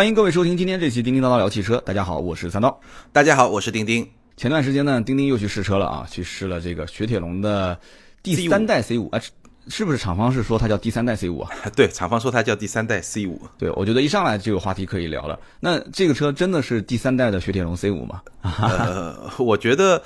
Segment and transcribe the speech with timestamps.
[0.00, 1.76] 欢迎各位收听今天这期叮叮叨叨聊汽车。
[1.84, 2.80] 大家好，我是三刀。
[3.12, 4.08] 大家好，我是丁丁。
[4.34, 7.78] 前段时间呢，丁丁又去试车了啊，去试了这个雪铁龙的
[8.22, 9.20] 第三代 C 五啊。
[9.68, 11.50] 是不是厂方是说它叫第三代 C 五啊？
[11.76, 13.40] 对，厂方说它叫第三代 C 五。
[13.58, 15.38] 对，我觉得一上来就有话题可以聊了。
[15.60, 18.22] 那这个车真的是第三代的雪铁龙 C 五吗？
[18.42, 20.02] 呃， 我觉得，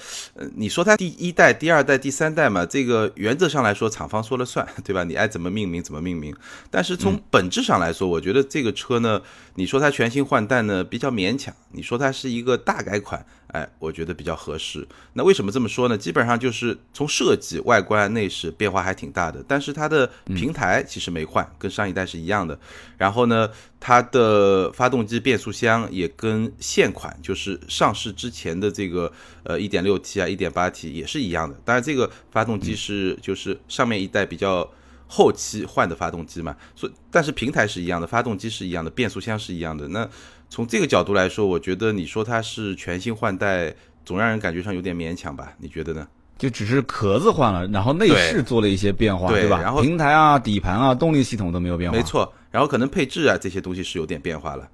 [0.56, 5.04] 你说它第一代、第二代、第三代嘛，这个原则上来说厂方说了算，对吧？
[5.04, 6.34] 你爱怎么命名怎么命名。
[6.70, 9.20] 但是从本质上来说，我觉得这个车呢，
[9.54, 13.24] 你说它全新换代呢比较勉强，你说它是一个大改款。
[13.54, 14.84] 哎，我觉得比较合适。
[15.12, 15.96] 那为什么这么说呢？
[15.96, 22.58] 基本上就是从设计、外观、内饰变化还挺大的，但是它的平台其实没换，跟上一代是一样的。
[22.98, 23.48] 然后呢，
[23.78, 29.12] 它的发动机、变速箱也跟现款，就是上市之前的这个
[29.44, 31.54] 呃 1.6T 啊、1.8T 也是一样的。
[31.64, 34.68] 当然，这个发动机是就是上面一代比较
[35.06, 39.86] 后期换的发动机嘛，所以但是平台是一样的，发动机是一样的，变速箱是一样的。
[39.88, 40.08] 那
[40.48, 45.52] 从这个角度来说，我觉得你说它是全新换代，总让人感觉上有点勉强吧？
[45.58, 46.06] 你觉得呢？
[46.36, 49.60] 就只是壳子换了，然后内饰做了一些变化，对吧？
[49.62, 52.30] 然后平台啊、底盘啊、动力系统都没有变化，没错。
[52.50, 54.68] 然后可能配置啊这些东西是有点变化了。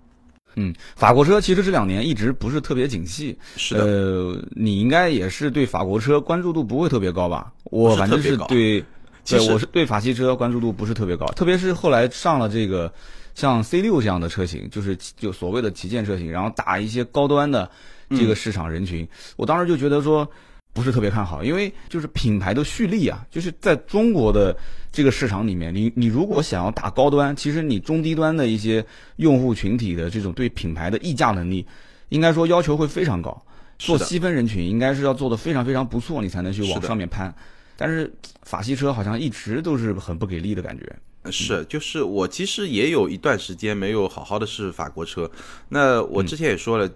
[0.56, 3.84] 嗯，法国车其实这两年一直不是特别景气，是的。
[3.84, 7.52] 呃，你应该也是对法国车关注度不会特别高吧？
[7.64, 8.82] 我反正是对，
[9.24, 12.92] 对，我是对法系车关注度不是特别高，特别是后来上了这个。
[13.40, 17.70] 像 C 六这样的车型，就是就所谓的旗舰车型，然后打一些高端的
[18.10, 20.30] 这个市场人群，我当时就觉得说
[20.74, 24.54] 不是特别看好，因为就是品牌的蓄力啊，就是在中国的
[24.92, 28.84] 这个市场里面，你你如果想要打高端，其实你中低端的一些
[29.16, 31.66] 用户群体的这种对品牌的溢价能力，
[32.10, 33.42] 应该说要求会非常高，
[33.78, 37.34] 做细分人群应该是要做的非常非常不错，你才能去往上面攀。
[37.76, 40.84] 但是法系车好像一直都是很不给力的感觉。
[41.26, 45.30] 是，就是我其实也有一段时间没有好好的试法国车。
[45.68, 46.90] 那我之前也说了，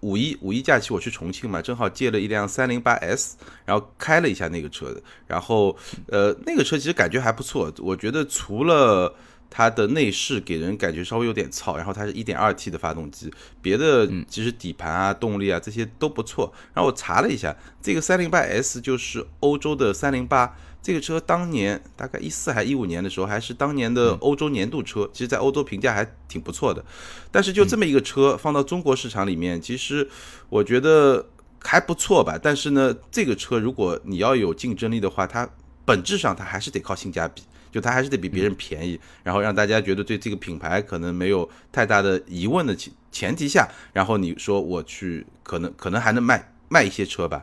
[0.00, 4.94] 五一五一假期我去重庆嘛，正好借了一辆三零八 S，然后开了一下那个车，
[5.26, 5.76] 然后
[6.06, 7.72] 呃那个车其实感觉还不错。
[7.78, 9.12] 我觉得除了
[9.50, 13.28] 它的内饰给人感觉稍微有点糙，然后它是一点二 T 的发动机，
[13.60, 16.52] 别的其实底盘啊、动力啊这些都不错。
[16.72, 20.56] 然后我查了一下，这个三零八 S 就是欧洲的三零八。
[20.84, 26.84] 这个车当年大概一四还一五年的时候，还是当年的欧洲年度车，其实在欧洲评价还挺不错的。
[27.32, 30.06] 但是就这么一个车放到中国市场里面，其实
[30.50, 31.24] 我觉得
[31.58, 32.38] 还不错吧。
[32.40, 35.48] 但是呢，这个车如果你要有竞争力的话，它
[35.86, 37.42] 本质上它还是得靠性价比，
[37.72, 47.42] 就它还是得比别人便宜，然后让大家觉得对这个品牌可能没有太大的疑问的前前提下，然后你说我去可能可能还能卖卖一些车吧。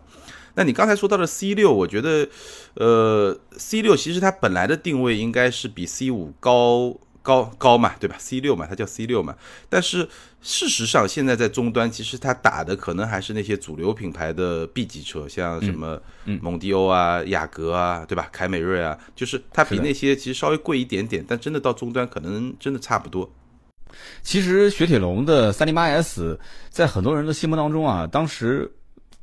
[0.56, 2.28] 那你刚才说到的 C 六，我觉得，
[2.74, 9.36] 呃，C 六其实它本来的定位应该是比 C 五高高高嘛，对吧？C 六嘛，它叫 C 六嘛。
[9.70, 10.08] 但是
[10.42, 16.02] 事实上，现在在终端，其实它打的可能还是那些主流品牌的 B 级车，像什么
[16.42, 18.28] 蒙迪欧啊、雅阁啊，对吧？
[18.32, 23.32] 凯美瑞啊，就是它比那些其实稍微贵一点点，但真的到终端可能真的差不多。
[24.24, 26.40] 其实雪铁龙的三零八 S
[26.70, 28.70] 在很多人的心目当中啊，当时。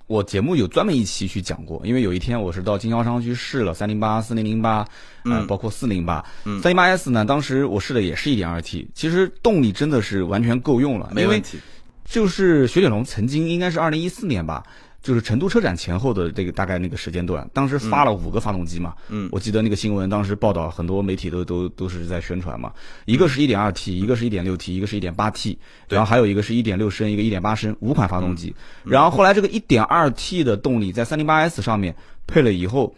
[0.09, 4.85] 我节目有专门一期去讲过，因为有一天我是到经销商去试了三零八、四零零八，
[5.25, 6.25] 嗯，包括四零八，
[6.63, 11.59] 三零八 S 呢，当时我试的也是一点二 T，其实动力真的是完全够用了，没问题。
[12.07, 14.65] 就是雪铁龙曾经应该是二零一四年吧。
[15.09, 22.71] 就是成都车展前后的这个大概那个时间段，当时发了五个发动机嘛，嗯，我记得那个新闻当时报道，很多媒体都都都是在宣传嘛，
[23.07, 25.59] 一个是一点二 T，一个是一点六 T，一个是一点八 T，
[25.89, 28.55] 然后还有一个是一点六升，一个一点八升，五款发动机，
[28.85, 31.97] 然后后来这个一点二 T 的动力在三零八 S 上面
[32.27, 32.95] 配了以后，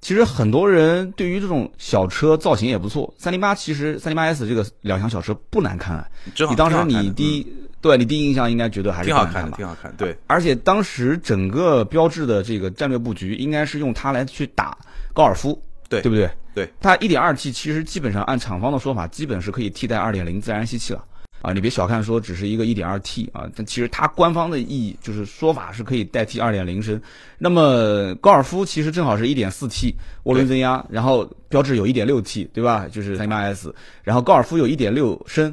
[0.00, 6.04] 其实很多人对于这种小车造型也不错，三零八其实三零八 S 这个两厢小车不难看，
[6.50, 7.46] 你当时你第一。
[7.82, 9.92] 对你第一印象应该觉得还是挺好看的，挺好看。
[9.98, 14.78] 对，而且当时整个标志的这个战略布局，应该是用它来去打
[15.12, 16.30] 高尔夫，对对不对？
[16.54, 21.04] 对，它一点二 T 其实基本上按厂方的说法，基本是可以替代二点零自然吸气了
[21.40, 21.52] 啊！
[21.52, 27.00] 你别小看说只是一个一点二 T 啊，但其实它官方的意义就是说法是可以代替二点零升。
[27.36, 29.92] 那么高尔夫其实正好是一点四 T
[30.24, 32.86] 涡轮增压，然后标志有一点六 T，对吧？
[32.86, 33.74] 就是三八 S，
[34.04, 35.52] 然后高尔夫有一点六升。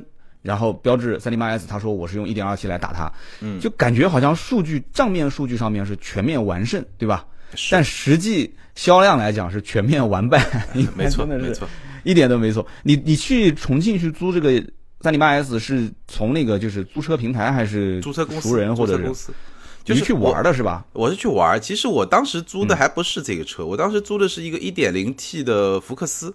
[0.49, 3.07] 然后标致三零八 S，他说我是用一点二 T 来打它，
[3.39, 7.23] 嗯，就感觉好像数据账面数据上面是全面完胜，对吧？
[7.69, 10.43] 但实际销量来讲是全面完败，
[10.97, 11.69] 没错， 没错，
[12.03, 12.65] 一点都没错。
[12.81, 14.59] 你你去重庆去租这个
[15.01, 19.31] 三零八 S 是从那个就是租车平台还是租车公司熟人或者公司？
[19.85, 20.83] 就是去玩的是吧？
[20.93, 21.61] 我是去玩。
[21.61, 26.33] 其实我当时租的还不是这个车，我当时租的是一个一点零 T 的福克斯。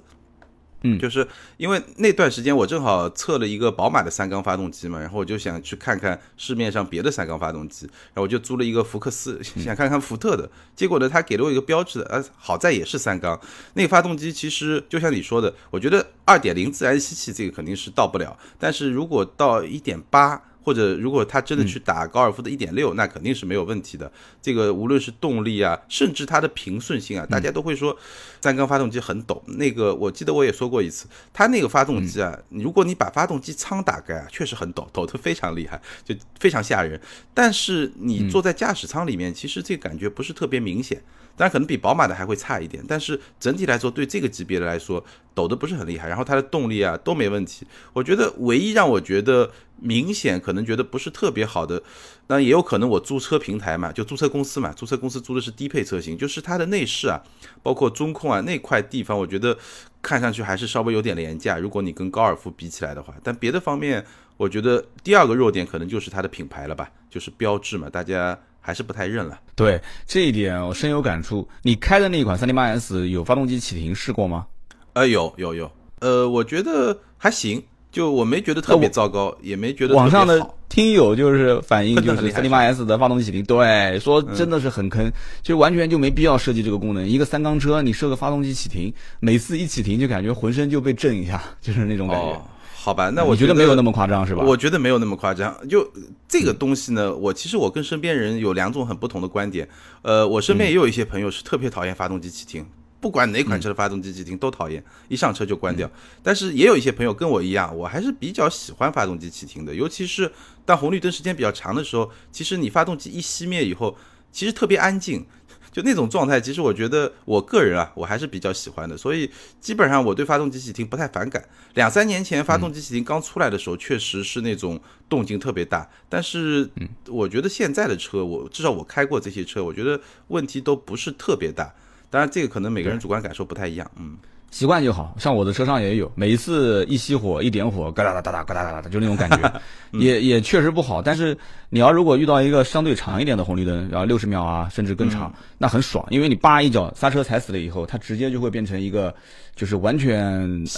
[0.84, 1.26] 嗯就是
[1.56, 10.48] 因为那段时间我正好测了一个宝马的三缸发动机嘛，然后我就想去看看市面上别的三缸发动机，然后我就租了一个福克斯，想看看福特的。
[10.76, 13.40] 结果呢，他给了我一个标志的，呃，好在也是三缸。
[13.72, 20.42] 那个发动机其实就像你说的，我觉得二点零自然吸气这个肯定是到不了，但是如果到一点八。
[20.64, 24.10] 或者如果他真的去打高尔夫的一点六，那肯定是没有问题的。
[24.40, 27.96] 这个无论是动力啊，甚至它的平顺性啊，大家都会说
[28.40, 29.42] 三缸发动机很抖。
[29.46, 36.98] 那个我记得我也说过一次，它那个发动机啊，如果你把发动机舱打开啊，确实很抖，抖得非常厉害，就非常吓人。
[37.34, 41.02] 但是你坐在驾驶舱里面，其实这个感觉不是特别明显。
[41.36, 45.04] 但可能比宝马的还会差一点，但是整体来说，对这个级别的来说，
[45.34, 46.08] 抖的不是很厉害。
[46.08, 47.66] 然后它的动力啊都没问题。
[47.92, 49.50] 我觉得唯一让我觉得
[49.80, 51.82] 明显可能觉得不是特别好的，
[52.28, 57.20] 那也有可能我租车平台嘛，就租车公司嘛，租车公司租的是低配车型，就是它的内饰啊，
[57.62, 59.58] 包括中控啊那块地方，我觉得
[60.00, 61.58] 看上去还是稍微有点廉价。
[61.58, 64.04] 如果你跟高尔夫比起来的话，但别的方面，
[64.36, 68.38] 我觉得第二个弱点可能就是它的品牌了吧，就是标志嘛，大家。
[68.66, 69.38] 还是不太认了。
[69.54, 71.46] 对这一点，我深有感触。
[71.60, 74.46] 你开的那一款三零八 S 有发动机启停试过吗？
[74.94, 75.70] 呃，有有有。
[76.00, 77.62] 呃，我觉得还行，
[77.92, 80.40] 就我没觉得特别糟糕，也没觉得网上的
[80.70, 85.12] 听友就是反映，就是三零八 S 的发动机启停，对，说真的是很坑，
[85.42, 87.06] 就完全就没必要设计这个功能。
[87.06, 92.40] 一个三缸车，你设个发动机启停，每次一启停就感觉浑身就被震一下，就是那种感觉。
[92.84, 94.44] 好吧，那我觉得没有那么夸张是吧？
[94.44, 95.56] 我觉得没有那么夸张。
[95.66, 95.90] 就
[96.28, 99.66] 这个东西呢，我其实我跟身边人有两种很不同的观点。
[100.02, 102.62] 呃，我身边也有一些朋友是特别讨厌发动机启停，
[103.00, 105.90] 不管哪款车的发动机启停都讨厌，一上车就关掉。
[106.22, 110.30] 但是也有一些朋友跟我一样，我还是比较喜欢发动机启停的，尤其是
[110.66, 113.96] 当红绿灯时间比较长的时候，其实你发动机一熄灭以后，
[114.30, 115.24] 其实特别安静。
[115.74, 119.28] 就那种状态，其实我觉得我个人啊，我还是比较喜欢的，所以
[119.60, 121.44] 基本上我对发动机启停不太反感。
[121.74, 126.70] 两三年前发动机启停刚出来的时候，确实是那种动静特别大，但是
[127.08, 131.74] 我觉得现在的车，我至少我开过这些车，我觉得问题都不是特别大。
[132.08, 134.16] 当然，这个可能每个人主观感受不太一样，嗯。
[134.54, 139.52] 习惯就好像我的车上也有，每一次一熄火一点火，嘎哒哒哒哒嘎哒哒哒，就那种感觉，
[139.98, 141.02] 也也确实不好。
[141.02, 141.36] 但是
[141.70, 149.12] 你要如果遇到一个相对长一点的红绿灯，然后六十秒啊，甚至更长，那很爽，因为你叭一脚刹车踩死了以后，它直接就会变成一个
[149.56, 150.24] 就是完全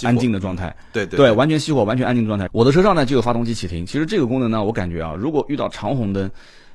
[0.03, 0.75] 安静的状态。
[0.91, 2.49] 对对对，完全熄火，完全安静的状态。
[2.51, 6.27] 我的车上呢就有发动机启停，其实这个功能呢，我感觉啊，如果遇到长红灯，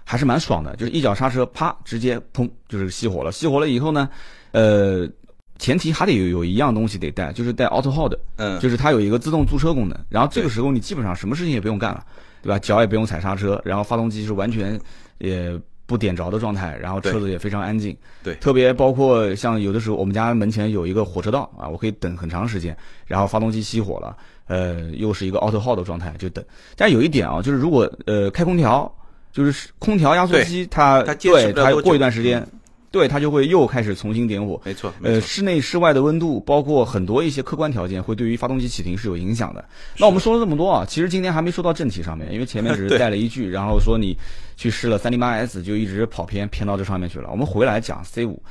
[0.05, 3.32] 还是蛮爽的，就是一脚刹车，啪，直接砰，就是熄火了。
[3.32, 4.08] 熄火了以后呢，
[4.52, 5.10] 呃。
[5.58, 9.96] 前提还得有有一样东西得带，就是带 Auto Hold，嗯，就是它有一个自动驻车功能。
[10.08, 12.04] 然后这个时候你基本上什么事情也不用干了，
[12.43, 12.58] 对吧？
[12.58, 14.78] 脚也不用踩刹车，然后发动机是完全
[15.19, 15.56] 也
[15.87, 17.96] 不点着的状态，然后车子也非常安静。
[18.25, 22.76] 对，特别包括像有的时候我们家门前有一个火车道啊，我可以等很长时间，
[23.06, 24.16] 然后发动机熄火了，
[24.48, 26.44] 呃，又是一个 Auto Hold 的状态就等。
[26.76, 28.93] 但有一点啊，就是如果呃开空调，
[29.32, 32.44] 就是空调压缩机它对它过一段时间。
[32.92, 34.60] 对，它就会又开始重新点火。
[34.64, 39.64] 没错，呃，室内、室外的温度，包括很多一些客观条件，会对于发动机启停是有影响的。
[39.98, 44.14] 那我们说了这么多啊，其实今天还没说到正题上面，因为前面只是带了一句，然后说你
[44.56, 47.30] 去试了三零八 S，就一直跑偏偏到这上面去了。
[47.30, 48.42] 我们回来讲 C 五，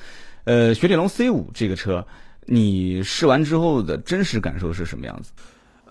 [0.45, 2.03] 呃，雪铁龙 C 五这个车，
[2.47, 5.31] 你试完之后的真实感受是什么样子？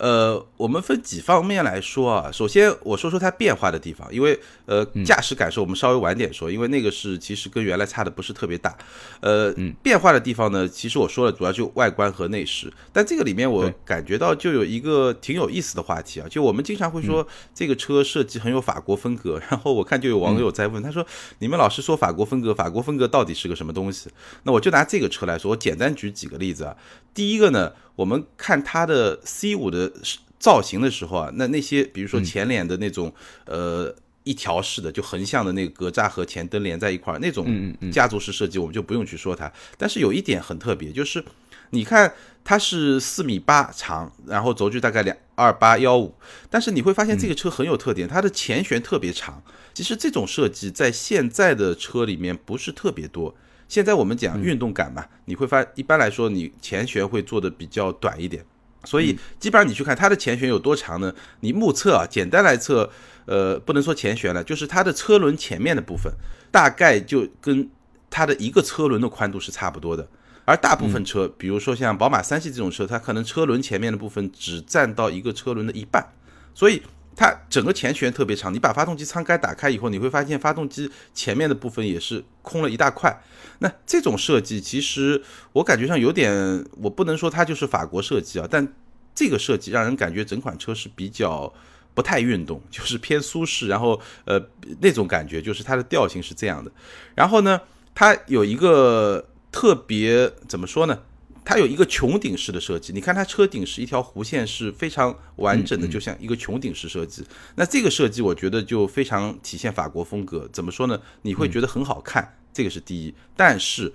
[0.00, 2.32] 呃，我们分几方面来说啊。
[2.32, 8.74] 首先，我说说它变化的地方，因为呃，驾驶感受我们稍微晚点说，因为那个是其实跟原来差的不是特别大。
[9.20, 12.72] 呃，变化的地方呢，其实我说了，主要就外观和内饰。
[12.94, 21.06] 但这个里面我感觉到就有一个挺有意思的话题啊，就我们经常会说这个车设计很有法国风格，然后我看就有网友在问，他说
[21.40, 24.08] 你们老是说法国风格，法国风格到底是个什么东西？
[24.44, 26.74] 那我就拿这个车来说，我简单举几个例子啊。
[27.12, 27.70] 第一个呢。
[27.96, 29.92] 我们看它的 C 五的
[30.38, 33.12] 造型的时候啊，那那些比如说前脸的那种
[33.44, 33.94] 呃
[34.24, 39.52] 一条式的就横向的那个格栅和前灯连在一块儿那种家族式设计，我们就不用去说它。
[39.76, 41.24] 但是有一点很特别，就是
[41.70, 46.14] 你看它是四米八长，然后轴距大概两二八幺五，
[46.48, 49.42] 但是你会发现这个车很有特点，它的前悬特别长。
[49.72, 53.34] 其实这种设计在现在的车里面不是特别多。
[53.70, 58.44] 现在我们讲运动感嘛，你会发一般来说你前悬会做的比较短一点，
[58.82, 61.14] 所以基本上你去看它的前悬有多长呢？
[61.38, 62.90] 你目测啊，简单来测，
[63.26, 66.12] 呃，不能说前悬了，就是它的车轮前面的部分，
[66.50, 67.70] 大概就跟
[68.10, 70.08] 它的一个车轮的宽度是差不多的。
[70.44, 76.04] 而大部分车，比如说像宝马三系这种车，它可能车轮前面的部分只占到一个车轮的一半，
[76.52, 76.82] 所以。
[77.20, 83.14] 它整个前悬特别长，你把发动机舱盖打开以后，你会发现发动机前面的部分也是空了一大块。
[83.58, 85.22] 那这种设计其实
[85.52, 88.66] 我感觉上有点，我不能说它就是法国设计啊，但
[89.14, 91.52] 这个设计让人感觉整款车是比较
[91.92, 94.40] 不太运动，就是偏舒适，然后呃
[94.80, 96.72] 那种感觉就是它的调性是这样的。
[97.14, 97.60] 然后呢，
[97.94, 99.22] 它有一个
[99.52, 100.98] 特别怎么说呢？
[101.44, 107.24] 它有一个穹顶式的设计，你看它车顶是一条弧线，是非常完整的，就像一个穹顶式设计。
[107.56, 110.48] 那这个设计我觉得就非常体现法国风格。
[110.52, 111.00] 怎么说呢？
[111.22, 113.14] 你会觉得很好看，这个是第一。
[113.34, 113.92] 但是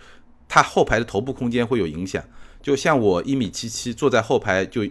[0.50, 2.22] 它后排的头部空间会有影响。
[2.62, 4.86] 就像我一米七七坐在后排，就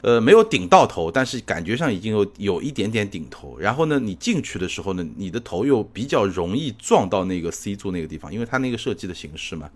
[0.00, 3.58] 呃没有顶到头，但是感觉上已经有有一点点顶头。
[3.58, 9.70] 然后呢，你进去的时候呢，你的头又比较容易撞到那个 C 柱那个地方，因为它那个设计的形式嘛，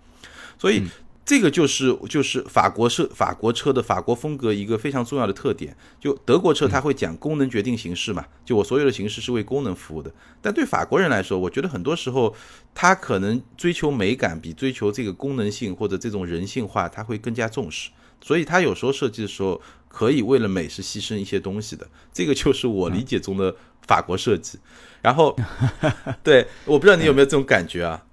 [0.59, 0.83] 所以。
[1.25, 5.77] 这个就是就是法国车法国车的法国风格一个非常重要的特点。
[6.01, 10.13] 就德国车它会讲功能决定形式嘛，就我所有的形式是为功能服务的。
[10.41, 12.35] 但对法国人来说，我觉得很多时候
[12.75, 17.91] 他可能追求美感比追求这个功能性或者这种人性化他会更加重视。
[18.21, 21.87] 所以他有时候设计的时候可以为了美是牺牲一些东西的。
[22.13, 23.55] 这个就是我理解中的
[23.87, 24.59] 法国设计。
[25.01, 25.37] 然后，
[26.23, 28.05] 对，我不知道你有没有这种感觉啊？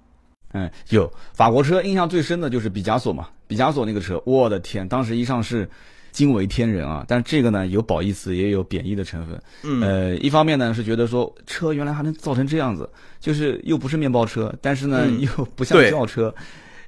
[0.52, 5.68] 嗯，有法国车印象最深的就是毕加索嘛，毕加索那个车，我的天，当时一上市
[6.12, 7.04] 惊为天人啊！
[7.06, 9.40] 但这个呢，有褒义词也有贬义的成分。
[9.62, 12.88] 嗯，呃，一方面呢是觉得说车原来还能造成这样子，
[13.20, 16.34] 就是又不是面包车，但是呢又不像轿车。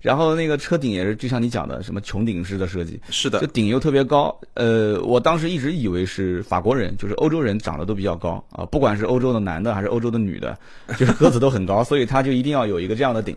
[0.02, 4.36] 然后那个车顶也是，就像你讲的，什么穹顶式的设计，是的，就顶又特别高。
[4.54, 10.58] 呃，我当时一直以为是法国人，就是欧洲人长得都比较高啊，不管是欧洲的男的还是欧洲的女的，
[10.98, 13.36] 就是个子都很高，所以他就一定要有一个这样的顶。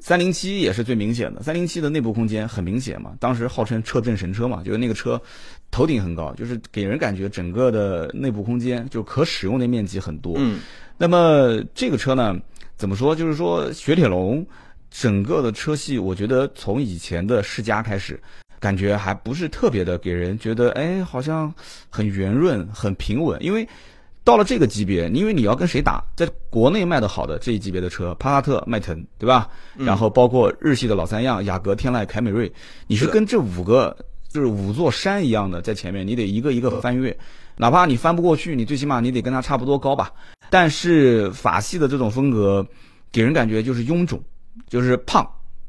[0.00, 5.18] 三零七也是最明显的，三零七的内部空间很明显嘛，当时号称车震神车嘛，就是那个车
[5.70, 10.34] 头顶很高，就是给人感觉整个的内部空间就可使用的面积很多。
[10.36, 10.60] 嗯，
[10.98, 12.36] 那么这个车呢，
[12.76, 13.16] 怎么说？
[13.16, 14.46] 就是说雪铁龙。
[14.92, 18.20] 整个的车系，我觉得从以前的世嘉开始，
[18.60, 21.52] 感觉还不是特别的给人觉得，哎，好像
[21.88, 23.42] 很圆润、很平稳。
[23.42, 23.66] 因为
[24.22, 29.48] 到了这个级别，因为你要跟谁打，在国内卖的好的这一级别的车，帕萨特、迈腾，对吧？
[29.78, 32.52] 然后包括日系的老三样，雅阁、天籁、凯美瑞，
[32.86, 33.96] 你是跟这五个
[34.28, 37.16] 就是五座山一样的在前面，你得一个一个翻越，
[37.56, 40.12] 哪怕你翻不过去，你最起码你得跟它差不多高吧。
[40.50, 42.64] 但是法系的这种风格，
[43.10, 44.22] 给人感觉就是臃肿。
[44.68, 45.26] 就是胖，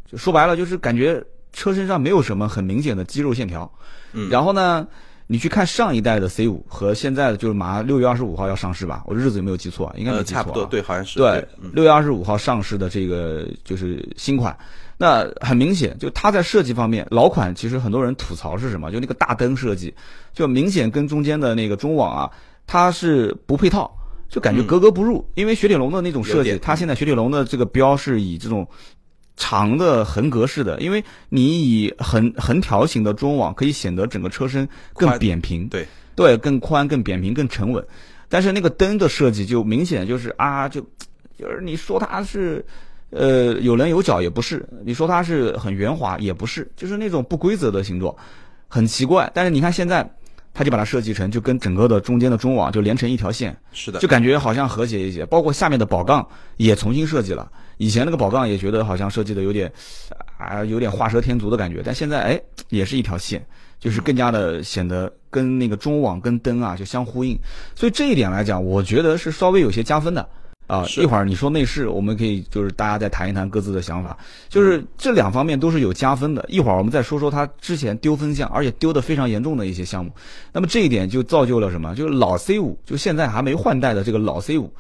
[0.10, 3.72] 就说白了就是感觉车身上没有什么很明显的肌肉线条。
[4.14, 4.88] 嗯，然后呢，
[5.28, 9.04] 你去看上一代的 C 五和现在的，就是马上六月二十五号要上市吧？
[9.06, 9.94] 我日子有没有记错？
[9.98, 10.36] 应该没记错。
[10.36, 11.18] 差不多，对，好像是。
[11.18, 14.56] 对，六月二十五号上市的这个就是新款，
[14.98, 18.92] 那很明显，就它在设计方面，老款其实很多人吐槽是什么？
[18.92, 19.94] 就那个大灯设计，
[20.34, 22.30] 就明显跟中间的那个中网啊，
[22.68, 23.92] 它是不配套。
[24.34, 28.68] 就感觉格格不入，因为雪铁龙的那种设计，它现在雪铁龙的这个标是以这种
[29.38, 35.86] 长的横格式的，因为你以横横条形的中网可以显得整个车身更扁平，对
[36.16, 37.86] 对，更宽、更扁平、更沉稳。
[38.28, 40.82] 但是那个灯的设计就明显就是啊，就
[41.38, 42.66] 就是你说它是
[43.12, 48.16] 呃有棱有角也不是，你说它是很圆滑也不是，就是那种不规则的形状，
[48.68, 49.32] 很奇怪。
[49.32, 50.12] 但是你看现在。
[50.54, 55.26] 他就把它设计成，就跟整个的中间的中网就连成一条线，是的，就感觉好像和谐一些。
[55.26, 56.26] 包括下面的宝杠
[56.58, 59.72] 也重新设计了，以前那个宝杠也觉得好像设计的有点
[60.38, 63.44] 啊，有点画蛇添足的感觉，但现在哎，也是一条线，
[63.80, 67.36] 就是更加的显得跟那个中网跟灯啊就相呼应。
[67.74, 70.30] 所以这一点来讲，我觉得是稍微有些加分的。
[70.66, 74.18] 啊，一会儿你说内饰，我们可以就是大家再谈一谈各自的想法，
[74.48, 76.44] 就是这两方面都是有加分的。
[76.48, 80.12] 一会儿我们再说说它之前丢分项，而且丢的非常严重的一些项目。
[80.52, 81.94] 那么这一点就造就了什么？
[81.94, 84.74] 就是老 C 五，就现在还没换代的这个老 C 五，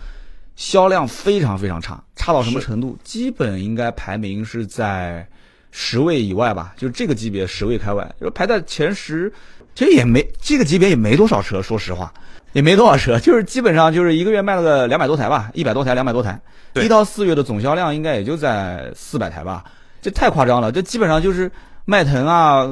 [0.55, 2.97] 销量非常非常差，差到什么程度？
[3.03, 5.27] 基本应该排名是在
[5.71, 9.31] 十位以外吧，就是这个级别十位开外，就排在前十，
[9.75, 12.11] 其实也没这个级别也没多少车，说实话。
[12.53, 16.39] 也没多少车，就是基本上就是一个月卖了个两百多台吧，一百多台，两百多台。
[16.75, 19.63] 一到四月的总销量应该也就在四百台吧，
[20.01, 20.71] 这太夸张了。
[20.71, 21.51] 这基本上就是
[21.85, 22.67] 迈腾啊，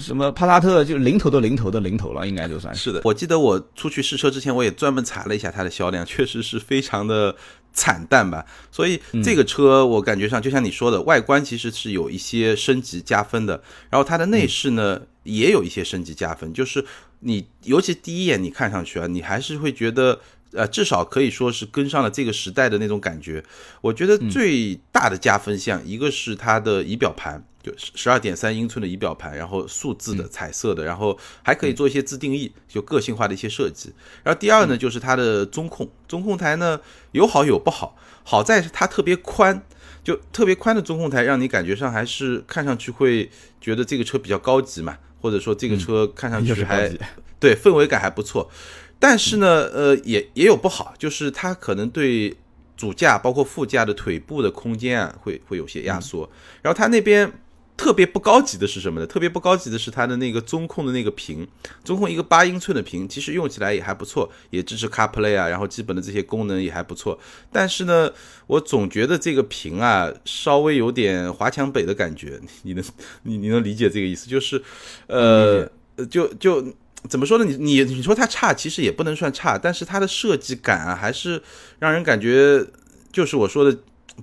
[0.00, 2.84] 什么帕萨特，就零头的零头的零头了，应该就算是。
[2.84, 7.34] 是的，我记得我出去试车之前，我也专门查了一下它的销量，确实是非常的
[7.74, 8.42] 惨淡吧。
[8.70, 16.84] 所以这个车我感觉上，就像你说的，外观其实是有一些升级加分的，然后它的内饰呢也有一些升级加分，就是。
[17.22, 20.20] 你尤其第一眼你看上去啊，你还是会觉得，
[20.52, 23.42] 呃，至少可以说是跟上了这个时代的那种感觉。
[23.80, 33.92] 我觉得最大的加分项，一个是它的仪表盘，就十二点三英寸的仪表盘，然后数字的、彩色的，然后还可以做一些自定义，就个性化的一些设计。
[34.24, 36.80] 然后第二呢，就是它的中控，中控台呢
[37.12, 39.62] 有好有不好，好在是它特别宽，
[40.02, 46.92] 就特别宽的中控台，让你感觉上还是看上去会觉得这个车比较高级嘛，或者说这个车看上去还
[47.40, 48.50] 对氛围感还不错。
[48.98, 52.36] 但是呢，呃，也也有不好，就是它可能对
[52.76, 56.28] 主驾包括副驾的腿部的空间啊，会会有些压缩。
[56.60, 57.32] 然后它那边。
[57.74, 59.06] 特别不高级的是什么呢？
[59.06, 61.46] 特别不高级的是它的那个中控的那个屏，
[61.82, 67.18] 中控一个八英寸的屏，其实用起来也还不错，也支持 CarPlay 啊，然后基本的这些功能也还不错。
[67.50, 68.12] 但是呢，
[68.46, 72.40] 我总觉得这个屏啊，稍微有点华强北的感觉。
[72.62, 72.84] 你能
[73.24, 74.28] 你你能理解这个意思？
[74.28, 74.62] 就是，
[75.08, 75.68] 呃，
[76.08, 76.64] 就就
[77.08, 77.44] 怎么说呢？
[77.44, 81.42] 你你你说它差，其实也不能算差，但是它的设计感啊，还是
[81.80, 82.64] 让人感觉
[83.10, 83.76] 就是我说的。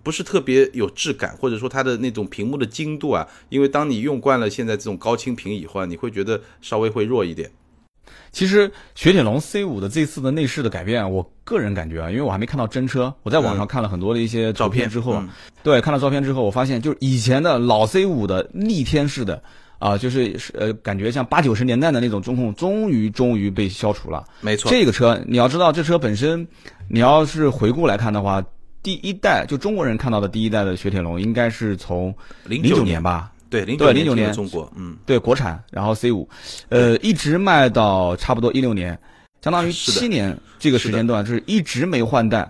[0.03, 7.50] 不是特别有质感，或者说它的那种屏幕的精度啊，因为当你用惯了现在这种高清屏以后啊，你会觉得稍微会弱一点。
[8.31, 15.22] 其实雪铁龙 C 五的这次的内饰的改变，我个人感觉啊，因为我还没看到真车，我在网上看了很多的一些照片之后，
[15.63, 19.41] 对，看了照片之后，我发现就是以前的老 C 五的逆天式的
[19.79, 24.24] 啊，就是呃，感觉像八九十年代的那种中控，终于终于被消除了。
[24.41, 26.48] 没错，这个车你要知道，这车本身
[26.88, 28.43] 你要是回顾来看的话。
[28.81, 33.31] 第一代就中国人看到的第一代的雪铁龙，应该是从零九年吧？
[33.50, 36.29] 对，零九零九年中国，嗯，对，国产，然后 C 五，
[36.69, 38.98] 呃，一直卖到差不多一六年，
[39.41, 42.50] 相当于七年这个时间段，就是一直没换代，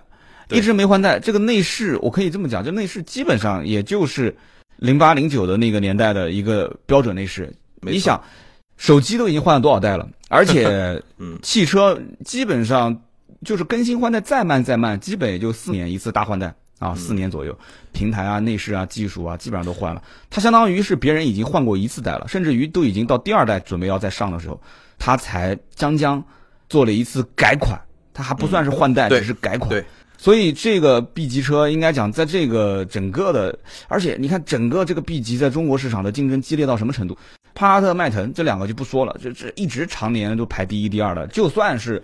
[0.50, 1.18] 一直没换代。
[1.18, 4.36] 这个内饰我可以这么讲，这内饰基本上也就是
[4.76, 7.52] 零八零九的那个年代的一个标准内饰。
[7.80, 8.22] 你想，
[8.76, 10.06] 手机都已经换了多少代了？
[10.28, 12.96] 而且， 嗯，汽车基本上。
[13.44, 17.58] 就是更新换代再慢再慢，基本也就四年一次大换代啊，四年左右，
[17.92, 20.02] 平台啊、内饰啊、技术啊，基本上都换了。
[20.28, 24.60] 它相当于是别人已经换过一次代了，甚至于都已经到第二代准备要再上的时候，
[24.98, 26.22] 它才将将
[26.68, 27.80] 做了一次改款，
[28.12, 29.70] 它还不算是换代，只是改款。
[29.70, 29.84] 对，
[30.18, 37.16] 所以这个 B 级车应该讲，在这个整个的，而且你看整个这个 B 级在中国市场的竞争激烈到什么程度？
[37.54, 42.02] 帕萨特、迈腾这两个就不说了，这这一直常年都排第一、第二的，就算是。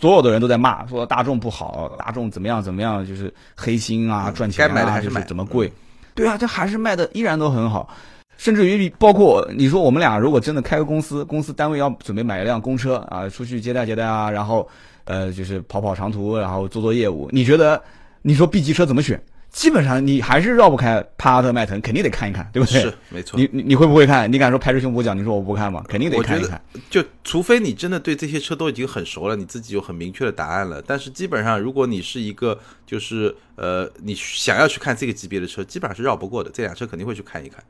[0.00, 5.72] 所有的人都在骂，说大众不好，大众怎么样怎么样，就是黑心啊，赚钱啊，就是怎么贵？
[6.16, 7.88] 对啊，这还是卖的依然都很好，
[8.36, 14.68] 甚至于包括你说我们俩如果真的开个公司，公司单位要准备买一辆公车啊，出去接待接待啊，然后
[15.04, 17.80] 呃就是跑跑长途，然后做做业务，你觉得
[18.22, 19.22] 你说 B 级车怎么选？
[19.54, 22.82] 基本上你还是绕不开帕萨特、迈腾，肯定得看一看，对不对？
[22.82, 23.38] 是，没错。
[23.38, 24.30] 你你你会不会看？
[24.30, 25.16] 你敢说拍着胸脯讲？
[25.16, 25.84] 你说我不看吗？
[25.88, 26.60] 肯定得看一看。
[26.90, 30.82] 就除非你真的对这些车都已经很熟了，你自己有很明确的答案了。
[30.84, 36.50] 但是基本上，如果你是一个就是呃，你想要去看这个级别的车，基本上是绕不过的。
[36.52, 37.62] 这辆车肯定会去看一看。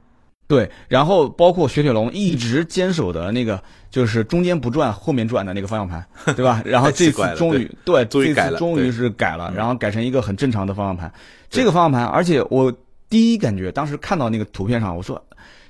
[0.47, 6.63] 对，然后包括雪铁龙一直坚守的那个，就是中间不转后面转的那个方向盘， 对吧？
[6.67, 11.11] 然后这次终于对，这次终于是改了，然后改成一个很正常的方向盘。
[11.55, 12.73] 这个方向盘，而且我
[13.09, 15.23] 第一感觉，当时看到那个图片上，我说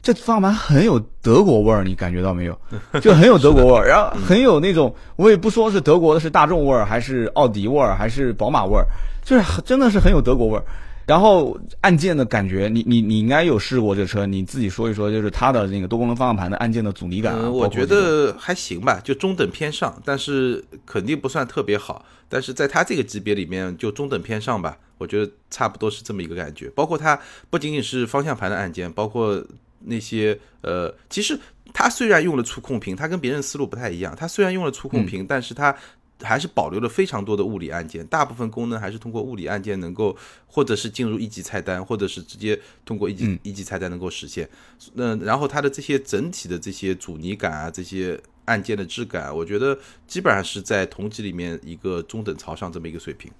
[0.02, 2.58] 这方向盘很有德国味儿，你感觉到没有？
[3.02, 8.86] 就很有德国味儿，然后很有那种，我也不说是德国的，是大众味儿，还是奥迪味儿，还是宝马味儿，
[9.22, 10.64] 就是真的是很有德国味儿。
[11.06, 17.36] 然后按键的感觉，你你你应该有试过这车，你自己说一说，就是它的那个多功能方向盘的按键的阻尼感。
[17.52, 22.04] 我觉得还行吧，就中等偏上，但是肯定不算特别好。
[22.28, 26.70] 但是在它这个级别里面，就中等偏上吧，我觉得差不多是这么一个感觉。
[26.70, 29.44] 包括它不仅仅是方向盘的按键，包括
[29.80, 31.38] 那些呃，其实
[31.72, 34.16] 它虽然用了触控屏，它跟别人思路不太一样。
[34.16, 35.76] 它虽然用了触控屏，但是它。
[36.24, 44.48] 还是保留了非常多的物理按键，大部分功能还是通过物理按键能够，或者是进入一级菜单，或者是直接通过一级一级菜单能够实现。
[44.94, 53.30] 那然后它的这些整体的这些阻尼感啊，这些按键的质感，我觉得基本上是在同级里面一个中等朝上这么一个水平。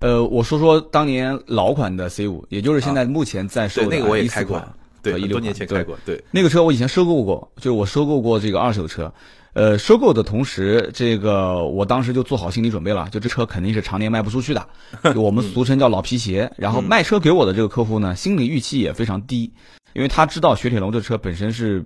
[0.00, 4.66] 呃，我说说当年老款的 C 五，也就是现在目前在售的那个我也开过，
[5.02, 9.12] 对，一多年前开过，对，那个车我以前收购过，就是我收购过这个二手车。
[9.52, 14.64] 呃，收购的同时，这个我当时就做好心理准备了，就这车肯定是常年卖不出去的，
[15.12, 16.50] 就我们俗称叫老皮鞋。
[16.56, 19.52] 然后卖车给我的这个客户呢，心理预期也非常低，
[19.92, 21.84] 因为他知道雪铁龙这车本身是，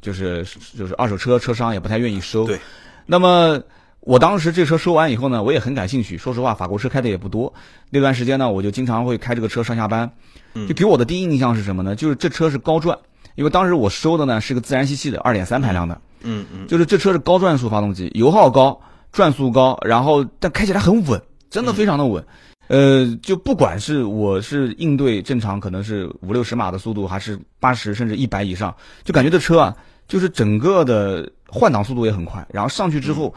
[0.00, 0.46] 就是
[0.78, 2.46] 就是二手车车商也不太愿意收。
[2.46, 2.58] 对。
[3.04, 3.60] 那么
[4.00, 6.16] 我当时这车收完以后呢，我也很感兴趣。
[6.16, 7.52] 说实话，法国车开的也不多，
[7.90, 10.10] 那段时间呢，我就经常会开这个车上下班。
[10.54, 11.94] 就给我的第一印象是什么呢？
[11.94, 12.98] 就是这车是高转，
[13.34, 15.94] 因为当时我收的呢是个自然吸气的二点三排量的。
[15.94, 18.80] 嗯嗯嗯，就是这车是高转速发动机，油耗高，
[19.12, 22.24] 转速高，然后但开起来很稳，真的非常的稳。
[22.66, 29.76] 呃，就不管是我是应对正常可能是五六十码的速度，还是八十甚至一百以上，就感觉这车啊，
[30.08, 33.34] 就是整个的换挡速度也很快，然后上去之后，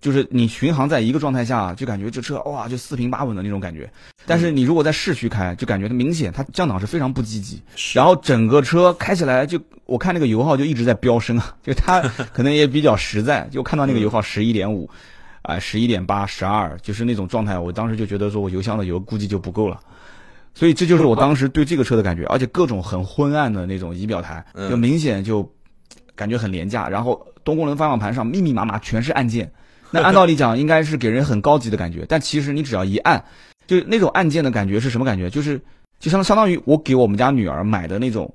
[0.00, 3.90] 就是你巡航在一个状态下，就感觉这车哇就四平八稳的那种感觉。
[4.26, 7.62] 但是你如果在市区开，就感觉它明显它降档是非常不积极，
[7.94, 12.00] 然后整个车开起来就我看那个油耗就一直在飙升啊，就它
[12.32, 14.90] 可能也比较实在，就看到那个油耗十一点五。
[15.42, 17.56] 啊，十一点八、十二，就是那种状态。
[17.56, 19.80] 我当时就觉得说，我油箱的油估计就不够了，
[20.54, 22.24] 所以这就是我当时对这个车的感觉。
[22.24, 25.48] 而且各种很昏暗的那种仪表台，就明显就
[26.16, 26.88] 感觉很廉价。
[26.88, 29.52] 然后多功能方向盘上密密麻麻全是按键，
[29.96, 33.22] 那按道理讲应该是给人很高级的感觉，但其实你只要一按，
[33.66, 35.28] 就那种按键的感觉是什么感觉？
[35.30, 35.60] 就是
[35.98, 38.32] 就相相当于我给我们家女儿买的那种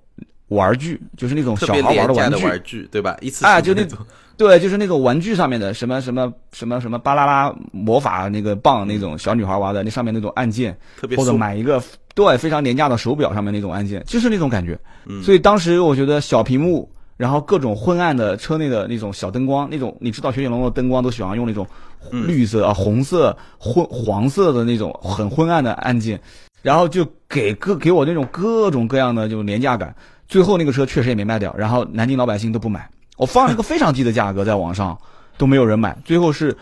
[0.49, 3.15] 玩具，就是那种小孩玩的玩具，对吧？
[3.21, 3.97] 一次啊，就那种。
[4.37, 10.75] 对，就是那种玩具上面的什么什么什么什么巴啦啦魔法那个棒那种小女孩玩的那上面那种按键，
[11.15, 11.79] 或者买一个
[12.15, 14.79] 对非常廉价的手表上面那种按键，就是那种感觉。
[15.21, 16.89] 所以当时我觉得小屏幕，
[17.21, 21.67] 然后各种昏暗的车内的那种小灯光，那种你知道雪铁龙的灯光都喜欢用那种
[22.09, 26.19] 绿色啊、红色、昏黄色的那种很昏暗的按键，
[26.63, 29.95] 然后就给各给我那种各种各样的就廉价感。
[30.27, 32.89] 最后那个车确实也没卖掉，然后南京老百姓都不买。
[33.17, 34.97] 我放了一个非常低的价格在网上，
[35.37, 35.95] 都没有人买。
[36.03, 36.57] 最后是，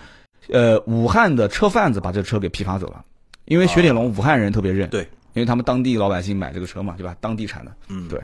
[0.50, 3.02] 呃，武汉的车贩子把这车给批发走了，
[3.46, 5.04] 因为雪铁龙武汉人特别认，对，
[5.36, 7.16] 因为他们当地老百姓买这个车嘛，对吧？
[7.22, 8.20] 当地产的，嗯，对，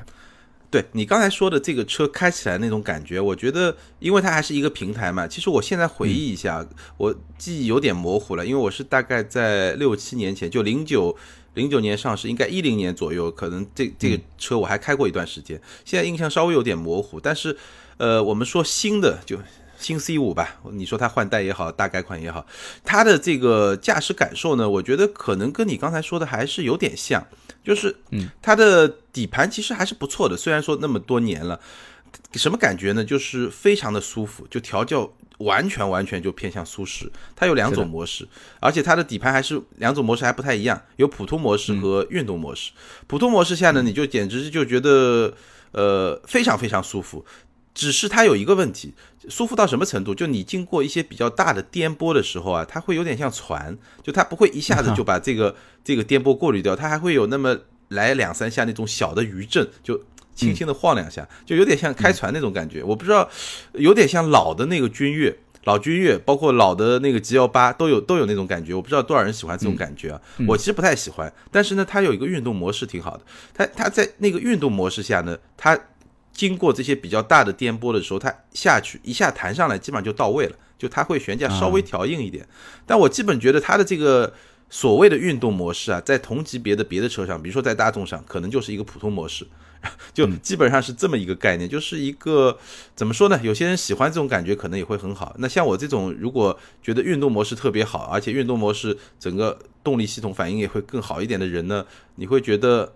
[0.76, 5.26] 对你刚才说的这个车开起来那种感觉，我觉得，因为它还是一个平台嘛。
[5.26, 11.16] 其实我现在回忆一下，我记忆有点模糊了，因为我是大概在六七年前，就零九
[11.54, 17.58] 零九年上市，应该一零年左右，可能这这个车我还开过一段时间，现在印象稍微有点模糊，但是。
[17.98, 19.40] 呃，我们说新的就
[19.80, 22.46] 新 C 五吧，你说它换代也好，大改款也好，
[22.84, 27.26] 它的这个驾驶感受呢，我觉得可能跟你刚才说的还是有点像，
[27.66, 31.60] 就是嗯，它的底盘其实还是不错的，虽然说那么多年了，
[32.34, 33.04] 什么感觉呢？
[33.04, 37.12] 就是非常的舒服，就调教完全完全就偏向舒适。
[37.36, 38.28] 它有两种模式，
[38.62, 42.72] 而且它的底盘还是两种模式还不太一样，有普通模式和运动模式。
[43.08, 45.34] 普通模式下呢，你就简直就觉得
[45.72, 47.26] 呃非常非常舒服。
[47.76, 48.94] 只是它有一个问题，
[49.28, 50.16] 舒服到什么程度？
[50.16, 57.56] 就你经过一些比较大的颠簸的时候啊，它会有点像船，就它不会一下子就把这个这个颠簸过滤掉，它还会有那么
[57.90, 60.02] 来两三下那种小的余震，就
[60.34, 62.82] 轻轻的晃两下，就有点像开船那种感觉。
[62.82, 63.30] 我不知道，
[63.74, 68.74] 有点像老的那个君越，老君越，包括老的那个 G 幺八都有都有那种感觉。
[68.74, 71.32] 我不知道多少人喜欢这种感觉啊，我其实不太喜欢。
[71.52, 75.78] 但是呢，它有一个运动模式挺好的，它它在那个运动模式下呢，它。
[76.36, 80.56] 经过这些比较大的颠簸的时候，它下去一下弹上来，基本上就到位了。
[80.78, 82.46] 就它会悬架稍微调硬一点，
[82.86, 84.34] 但我基本觉得它的这个
[84.70, 89.48] 所谓的运动模式啊，在同级别的别的车上，比如说在大众上，可能就是一个普通模式，
[90.14, 92.60] 就基本上是这么一个概念，就是一个
[92.94, 93.40] 怎么说呢？
[93.42, 95.34] 有些人喜欢这种感觉，可能也会很好。
[95.40, 102.92] 那像我这种，如果觉得运动模式特别好，而且运动模式整个动力系统反应也会更好一点的人呢，你会觉得。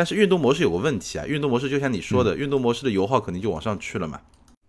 [0.00, 4.18] 但是运动模式有个问题啊，运动模式就像你说的，运动模式的油耗肯定就往上去了嘛。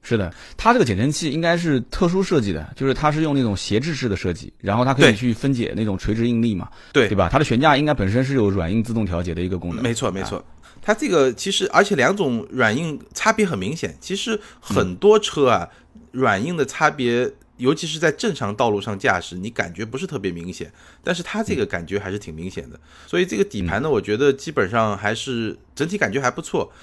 [0.02, 6.67] 是的，它这个减震器应该是特殊设计的，就是它是用那种斜置式的设计，然后它可以去分解那种垂直应力嘛。
[6.91, 7.30] 对，对吧？
[7.32, 9.82] 它的悬架应该本身是有软硬自动调节的一个功能。
[9.82, 10.44] 没错，没错。
[10.82, 13.96] 它这个其实，而且两种软硬差别很明显。
[14.02, 15.70] 其实很多车啊，
[16.12, 17.32] 软硬的差别。
[17.62, 22.80] 尤其是在正常道路上驾驶，你感觉不是特别明显，但是它这个感觉还是挺明显的。
[23.06, 26.74] 所以这个底盘呢，我觉得基本上还是整体感觉还不错。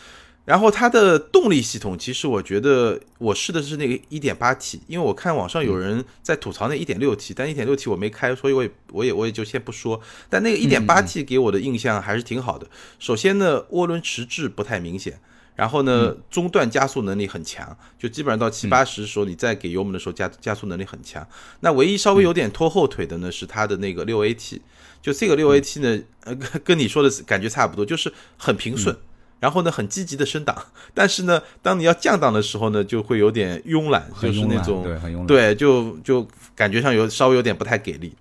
[0.45, 10.01] 然后它的动力系统，其实我觉得我试的是那个一点八 T，因为我看网上有人在吐槽那一点六 T，但一点六 T 我没开，所以我也我也我也就先不说。
[10.31, 12.67] 但那个一点八 T 给我的印象还是挺好的。
[12.99, 15.21] 首先呢，涡轮迟滞不太明显。
[15.59, 21.27] 然后呢，中段加速能力很强，就基本上到七八十的时候，你再给油门的时候加加速能力很强。
[21.59, 24.61] 那唯一稍微有点拖后腿的呢，是它的那个六 AT，
[25.03, 28.97] 就这个六 AT 呢，呃，跟你说的感觉差不多，就是很平顺，
[29.41, 30.57] 然后呢，很积极的升档，
[30.95, 38.15] 但是呢，当你要降档的时候呢，就会有点慵懒，就是那种对，很慵懒，对，就就感觉上有稍微有点不太给力。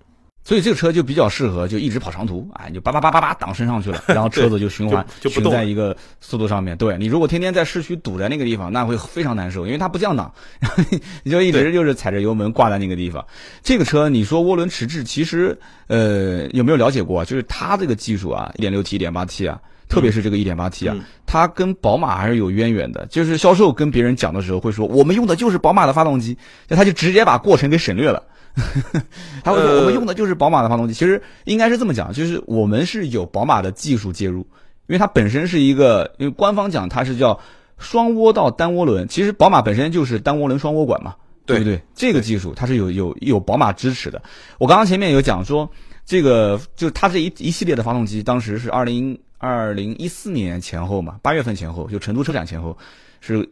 [0.47, 6.77] 所以这个车就比较适合，就一直跑长途，哎，你就叭叭叭叭叭挡身上去了，然后车子就循环， 就停在一个速度上面。
[6.77, 10.81] 对你如果天天在市区堵在那个地方，那会非常难受，因为它不降档，然 后
[11.23, 13.25] 你就一直就是踩着油门挂在那个地方。
[13.61, 17.25] 这个车你说涡轮迟滞，其实呃有没有了解过？
[17.25, 23.05] 就是它这个技术啊一点六 T、一点八 T 啊，特别是这个 1.8T 啊，嗯它跟宝马还是有渊源的。
[23.07, 26.37] 就是销售跟别人讲的时候会说，我们用的就是宝马的发动机，
[26.69, 28.23] 那他就直接把过程给省略了。
[29.43, 34.39] 他会说呃我们用的就是宝马的发动机，其实应该是这么讲，就是我们是有宝马的技术介入，
[34.87, 37.39] 因为它本身是一个，因为官方讲它是叫
[37.77, 41.15] 双涡道单涡轮，其实宝马本身就是单涡轮双涡管嘛，
[41.45, 41.79] 对不对？
[41.93, 44.19] 这个技术它是有有有宝马支持的。
[44.57, 45.69] 我刚刚前面有讲说，
[46.03, 52.75] 这个就它这一一系列的发动机，当时是二零二零一四年前后嘛，八月份前后，就成都车展前后，
[53.21, 53.47] 是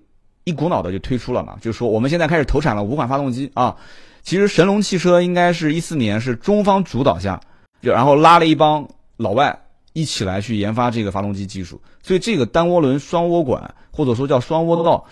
[0.45, 3.75] 一股脑的就推出了嘛，就是说我们现在开始投产了五款发动机啊。
[4.25, 7.39] 其实神龙汽车应该是一四年是中方主导下，
[7.79, 8.85] 就然后拉了一帮
[9.17, 9.57] 老外
[9.93, 15.05] 一起来去研发这个发动机技术，所以这个单涡轮双涡管或者说叫双涡道，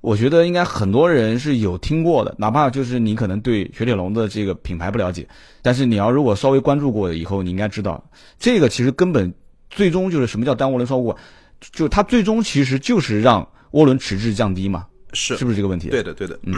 [0.00, 5.26] 我觉得应该很多人是有听过的，哪怕就是你可能对雪铁龙的这个品牌不了解，
[5.62, 8.02] 但是你要如果稍微关注过以后，你应该知道，
[8.38, 9.34] 这个其实根本
[9.68, 11.16] 最终就是什么叫单涡轮双涡管，
[11.72, 15.36] 就它最终其实就是让涡轮迟滞降低嘛，是。
[15.36, 15.88] 是不是这个问题？
[15.88, 16.54] 对的，对的，嗯，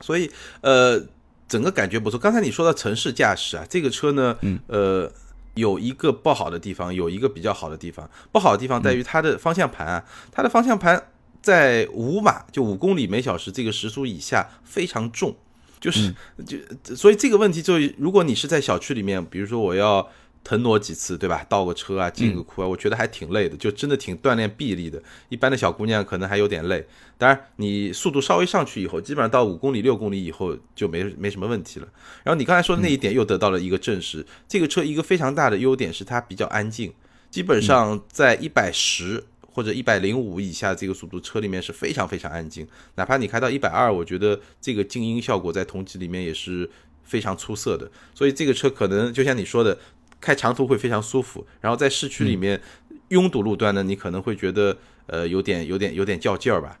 [0.00, 0.28] 所以
[0.60, 1.00] 呃，
[1.48, 2.18] 整个感觉不错。
[2.18, 5.10] 刚才你说到城市驾驶啊，这个车呢，嗯，呃，
[5.54, 8.08] 有一个不好的地方，有一个比较好的地方。
[8.32, 11.08] 不好的地方在于它的方向盘啊，它的方向盘
[11.40, 15.34] 在五码就五公里每小时这个时速以下非常重，
[15.80, 16.14] 就是
[16.46, 16.56] 就
[16.96, 20.08] 所以这个问题就如果你是在小区里面，比如说我要。
[20.46, 21.44] 腾挪几次，对吧？
[21.48, 25.02] 倒个车啊，进个库啊，我觉得还挺累的，就真的挺锻炼臂力的。
[25.28, 26.86] 一般的小姑娘可能还有点累，
[27.18, 31.88] 当然你速度稍微上去以后，基本上到五公里、六公里以后就没 没什么问题了。
[32.22, 36.92] 然后你刚才说的那一点又得到了一个证实，这个车一个非常大的优点是它比较安静，
[37.28, 42.64] 基本上在一百十或者一百零五以下这个速度，车里面是非常非常安静。
[42.94, 46.70] 哪怕你开到一百二，我觉得这个静音效果在同级里面也是
[47.02, 47.90] 非常出色的。
[48.14, 49.76] 所以这个车可能就像你说的。
[50.20, 52.60] 开长途会非常舒服，然后在市区里面
[53.08, 54.76] 拥堵路段呢，你可能会觉得
[55.06, 56.78] 呃有点有点有点较劲儿吧。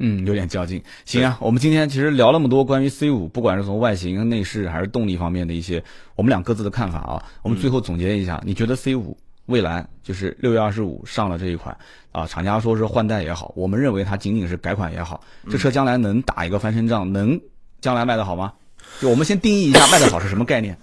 [0.00, 0.80] 嗯，有点较劲。
[1.04, 5.82] 行啊，我们今天其实聊那么多关于 C 五，不管是从外形、内饰还是动力方面的一些
[6.14, 11.76] 我们俩各自的看法啊，我们最后总结一下，你觉得 C 五蔚蓝就是六月二十五上了这一款
[12.12, 15.20] 啊，厂家说是换代也好，我们认为它仅仅是改款也好，
[15.50, 17.40] 这车将来能打一个翻身仗，能
[17.80, 18.52] 将来卖得好吗？
[19.00, 20.76] 就我们先定义一下卖得好是什么概念，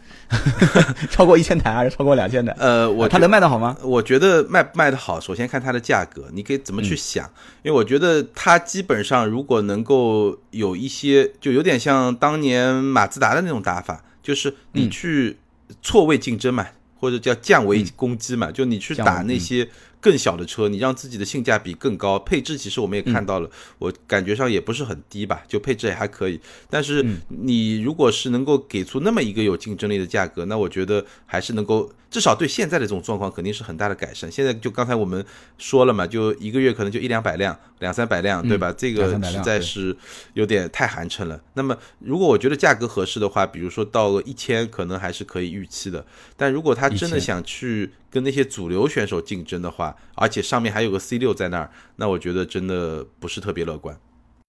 [1.12, 2.56] 超过一千台还是超过两千台？
[2.58, 3.76] 呃，我它能卖得好吗？
[3.84, 7.26] 我觉得卖不卖得好，首先看它的价格，你可以怎么去想？
[7.64, 15.38] 因为我觉得它基本上如果能够有一些，就有点像当年马自达的那种打法，就是你去
[15.82, 16.66] 错位竞争嘛，
[17.00, 19.68] 或者叫降维攻击嘛，就你去打那些。
[20.06, 26.40] 更小的车，你让自己的性价比更高，配置其实我们也看到了，我感觉上也不是很低吧，就配置也还可以。
[26.70, 34.32] 但是你如果是能够给出那么一个有竞争力的价格，那我觉得还是能够，至少对现在的这种状况肯定是很大的改善。
[34.32, 35.26] 现在就刚才我们
[35.58, 38.72] 说了嘛，就一个月可能就一两百辆、两三百辆，对吧？
[38.78, 39.98] 这个实在是
[40.36, 41.42] 有点太寒碜了。
[41.56, 46.06] 那么如果我觉得价格合适的话，比如说到个一千，可能还是可以预期的。
[46.38, 53.94] 但如果他真的想去跟那些主流选手竞争的话，而且上面还有个 C 六在那儿，那我觉得真的不是特别乐观。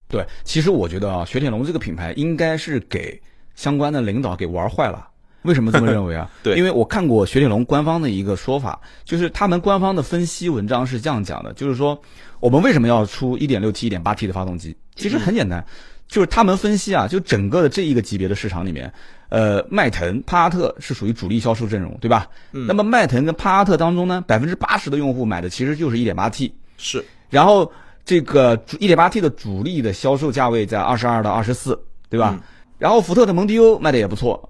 [0.07, 3.21] 对，其实我觉得啊，雪铁龙这个品牌应该是给
[3.55, 5.05] 相关的领导给玩坏了。
[5.41, 6.31] 为什么这么认为啊？
[6.41, 12.01] 对，因为我看过雪铁龙官方的一个说法，就是他们官方的分析文章是这样讲的，就是说
[12.39, 14.73] 我们为什么要出 1.6T、1.8T 的发动机？
[14.95, 15.61] 其实很简单，
[16.07, 18.91] 就是他们分析啊，就整个的这一个级别的市场里面。
[19.29, 22.27] 呃，迈腾、帕萨特是属于主力销售阵容，对吧？
[22.51, 22.65] 嗯。
[22.67, 26.53] 那么迈腾跟帕萨特当中呢，百分之八十的用户买的其实就是一点八 T，。
[26.77, 27.03] 是。
[27.29, 27.69] 然后
[28.05, 31.77] 这个一点八 T 的主力的销售价位在二十二到二十四，
[32.09, 32.33] 对吧？
[32.37, 32.41] 嗯。
[32.77, 34.49] 然后福特的蒙迪欧卖的也不错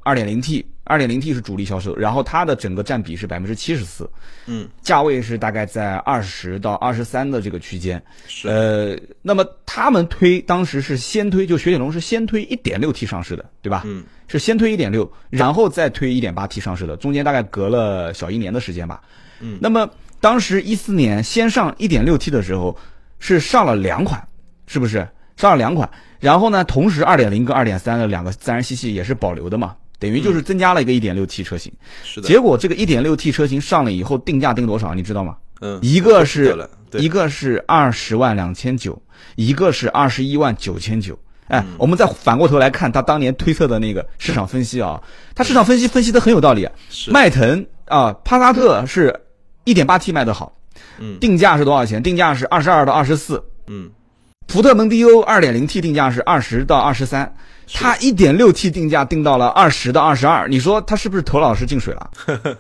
[0.88, 4.10] ，2.0T，2.0T 是主力销售，然后它的整个占比是百分之七十四。
[4.46, 4.68] 嗯。
[4.82, 8.02] 价位是大概在二十到二十三的这个区间。
[8.28, 8.48] 是。
[8.48, 13.84] 呃，那么他们推当时是先推，就雪铁龙是先推一点六 T 上市的，对吧？
[13.86, 14.04] 嗯。
[14.30, 19.02] 是先推一点六，然后再推一点八 T 上市的，中间大概隔了小一年的时间吧。
[19.40, 22.78] 嗯，那么当时一四年先上一点六 T 的时候，
[23.20, 24.22] 是上了两款，
[24.66, 25.90] 是不是上了两款？
[26.20, 31.72] 然后呢，同时二点零跟二点三的两个自然吸气也是保留的嘛，等于就是增加了一个一点六 T 车型。
[32.04, 32.28] 是的。
[32.28, 34.94] 结果这个一点六 T 车型上了以后，定价定多少？
[34.94, 35.38] 你知道吗？
[35.62, 36.56] 嗯，一个是
[36.94, 39.02] 一个是二十万两千九，
[39.36, 41.18] 一个是二十一万九千九。
[41.48, 45.02] 哎，我们再反过头来看他当年推测的那个市场分析啊，
[45.34, 46.68] 他市场分析分析的很有道理。
[47.10, 49.18] 迈腾啊，帕萨特是
[49.64, 50.56] 一点八 T 卖的好，
[51.00, 52.04] 嗯，定价是多少钱？
[52.04, 53.90] 定价是二十二到二十四，嗯，
[54.48, 57.32] 福特蒙迪欧 2.0T 定价是二十到二十三，
[57.74, 62.10] 它 1.6T 定价定到了二十到二十二，你说它是不是头老是进水了？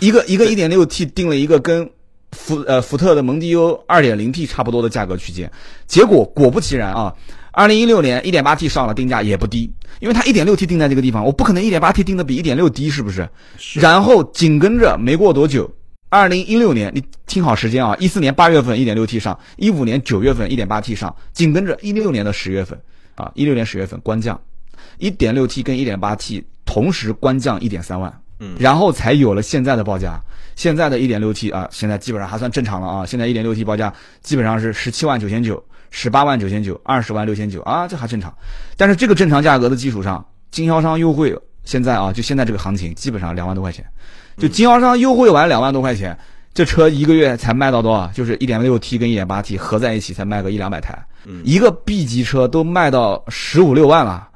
[0.00, 1.88] 一个一个 1.6T 定了一个跟
[2.32, 5.50] 福呃福特的蒙迪欧 2.0T 差不多的价格区间。
[5.86, 7.14] 结果果不其然啊
[7.54, 13.28] ，2016年 1.8T 上了，定价也不低，因为它 1.6T 定在这个地方，我不可能 1.8T 定的比1.6低，是不是？
[13.74, 15.70] 然后紧跟着没过多久。
[16.10, 17.96] 二零一六年，你听好时间啊！
[18.00, 22.76] 一四年八月份一点六 T 上，一五年九月份一点八 T 上，紧跟着一六年的十月份
[23.14, 24.38] 啊，一六年十月份官降，
[24.98, 30.20] 一点六 T 跟一点八 T 同时官降一点三万，嗯，然后才有了现在的报价。
[30.56, 33.06] 现在的一点六 T 啊，现在基本上还算正常了啊。
[33.06, 38.36] 现在一点六 T 报价基本上是十七万九千九、十八万九千九、二十万六千九啊，这还正常。
[38.76, 43.86] 但是这个正常价格的基础上，经销商优惠现在啊，就现在这个行情，基本上两万多块钱。
[44.36, 46.16] 就经销商优惠完两万多块钱，
[46.54, 48.06] 这车一个月才卖到多少？
[48.08, 50.98] 就是一点六 T 跟一点八 T 合在一起才卖个一两百台，
[51.44, 54.28] 一个 B 级车都卖到十五六万了，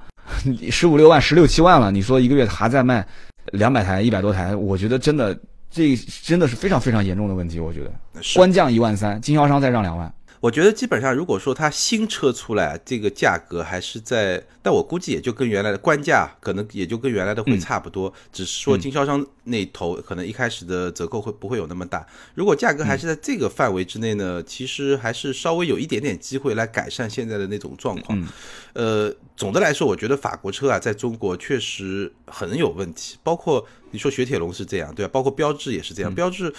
[0.71, 1.91] 十五六万、十六七万了。
[1.91, 3.07] 你说一个月还在卖
[3.53, 5.39] 两百台、一百多台，我觉得真的
[5.71, 7.59] 这真的是非常非常严重的问题。
[7.59, 7.91] 我觉得
[8.35, 10.13] 官降一万三，经销商再让两万。
[10.45, 22.07] 我觉得基本上，如果说它新车出来，这个价格还是在，但我估计也就跟原来的官价可能也就跟原来的会差不多，只是说经销商那头可能一开始的折扣会不会有那么大。
[22.35, 28.29] 如果价格还是在这个范围之内呢，其实还是稍微有一点点机会来改善现在的那种状况。
[28.75, 35.11] 呃，总的来说，我觉得法国车啊，在中国确实很有问题，包括你说雪铁龙是这样，对吧？
[35.13, 36.53] 包括标志也是这样，标志。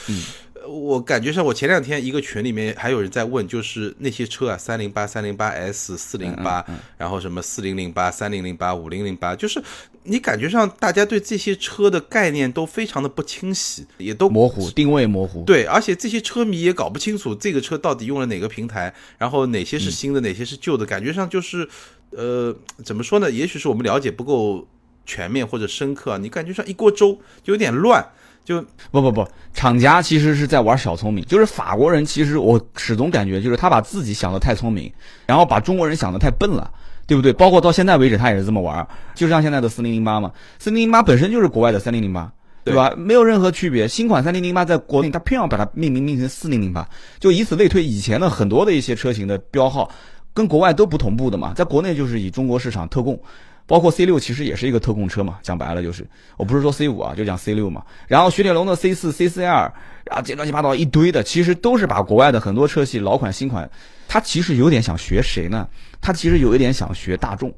[0.68, 6.66] 我感觉上，我前两天一个群里面还有人在问，就是那些车啊，三零八、三零八 S、四零八，
[6.98, 9.62] 然后什么四零零八、三零零八、五零零八，就是
[10.04, 15.44] 你感觉上大家对这些车的概念都非常的不清晰，也都模糊，定位模糊。
[15.44, 21.70] 对，而且这些车迷也搞不清楚这个车到底用了哪个平台，然后哪些是新的，哪些是旧的，感觉上就是，
[22.10, 23.30] 呃，怎么说呢？
[23.30, 24.68] 也许是我们了解不够
[25.06, 27.14] 全面或者深刻，你感觉像一锅粥
[27.44, 28.06] 就有点乱。
[28.44, 32.06] 就不不不，厂家其实是在玩小聪明，就是法国人。
[32.06, 34.94] 其实我始终感觉，就是他把自己想的太聪明，
[35.26, 36.72] 然后把中国人想的太笨了，
[37.08, 37.34] 对不对？
[37.34, 38.88] 包括到现在为止，他也是这么玩。
[39.16, 42.32] 就像现在的四零零八嘛，四零零八本身就是国外的三零零八，
[42.64, 42.94] 对吧？
[42.96, 43.88] 没有任何区别。
[43.88, 46.88] 新款三零零八在国内，他偏要把它命名命成四零零八，
[47.20, 49.90] 就以此类推，以前的很多的一些车型的标号
[50.36, 53.20] 跟国外都不同步的嘛，在国内就是以中国市场特供。
[53.68, 57.84] 包括 C 六其实也是一个特供车嘛，讲白了就是，我不是说 C 五啊，就讲 C 六嘛。
[58.08, 59.72] 然后雪铁龙的 C 四、C 四 L，
[60.06, 63.68] 然后这乱七八糟一堆的，其实都是把国外的很多车系老款、新款，
[64.08, 65.68] 他其实有点想学谁呢？
[66.00, 67.52] 他其实有一点想学大众，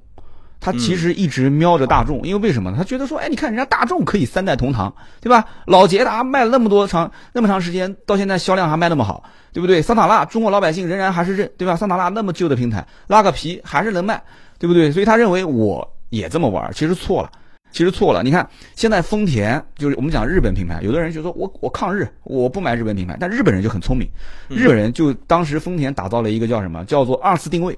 [0.61, 2.77] 他其实一直瞄着大众，因为为什么呢？
[2.77, 5.43] 他觉得说，哎，你看人家大众可以三代同堂，对吧？
[5.65, 9.81] 老捷达卖了那么多长那么长时间，到现在销量还卖那么好，对不对？
[9.81, 11.75] 桑塔纳中国老百姓仍然还是认，对吧？
[11.75, 14.23] 桑塔纳那么旧的平台，拉个皮还是能卖，
[14.57, 14.89] 对不对？
[14.89, 15.85] 所以他认为我。
[16.09, 17.31] 也这么玩，其实错了，
[17.71, 18.23] 其实错了。
[18.23, 24.07] 你看，现在丰田就是我们讲日本品牌，有的人就说我我抗日，我不买日本品牌，但日本人就很聪明，
[24.49, 27.77] 日本人就当时丰田打造了一个叫什么，叫做二次定位，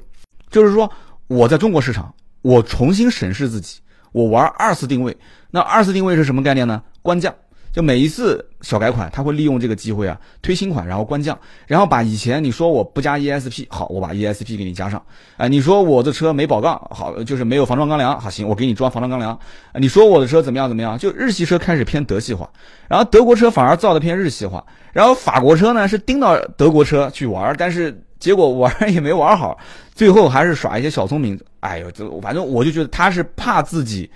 [0.50, 0.92] 就是说
[1.28, 3.80] 我在中国市场，我重新审视自己，
[4.12, 5.16] 我玩二次定位。
[5.52, 6.82] 那二次定位是什么概念呢？
[7.02, 7.34] 官降。
[7.72, 15.02] 就每一次小改款，他会利用这个机会啊，推新款，然后官降，然后把以前你说我不加 ESP，好，我把 ESP 给你加上。
[15.38, 19.38] 哎，你说我的车没保杠，好，就是没有防撞钢梁，好，行，我给你装防撞钢梁。
[19.76, 20.98] 你说我的车怎么样怎么样？
[20.98, 22.50] 就日系车开始偏德系化，
[22.88, 29.58] 然后德国车反而造的偏日系化，然后法国车呢是盯到德国车去玩，但是结果玩也没玩好，
[29.94, 31.40] 最后还是耍一些小聪明。
[31.60, 34.10] 哎呦，这反正我就觉得他是怕自己。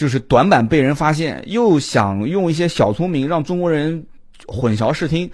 [0.00, 4.02] 就是短板被人发现，又想用一些小聪明让中国人
[4.46, 5.30] 混淆视听，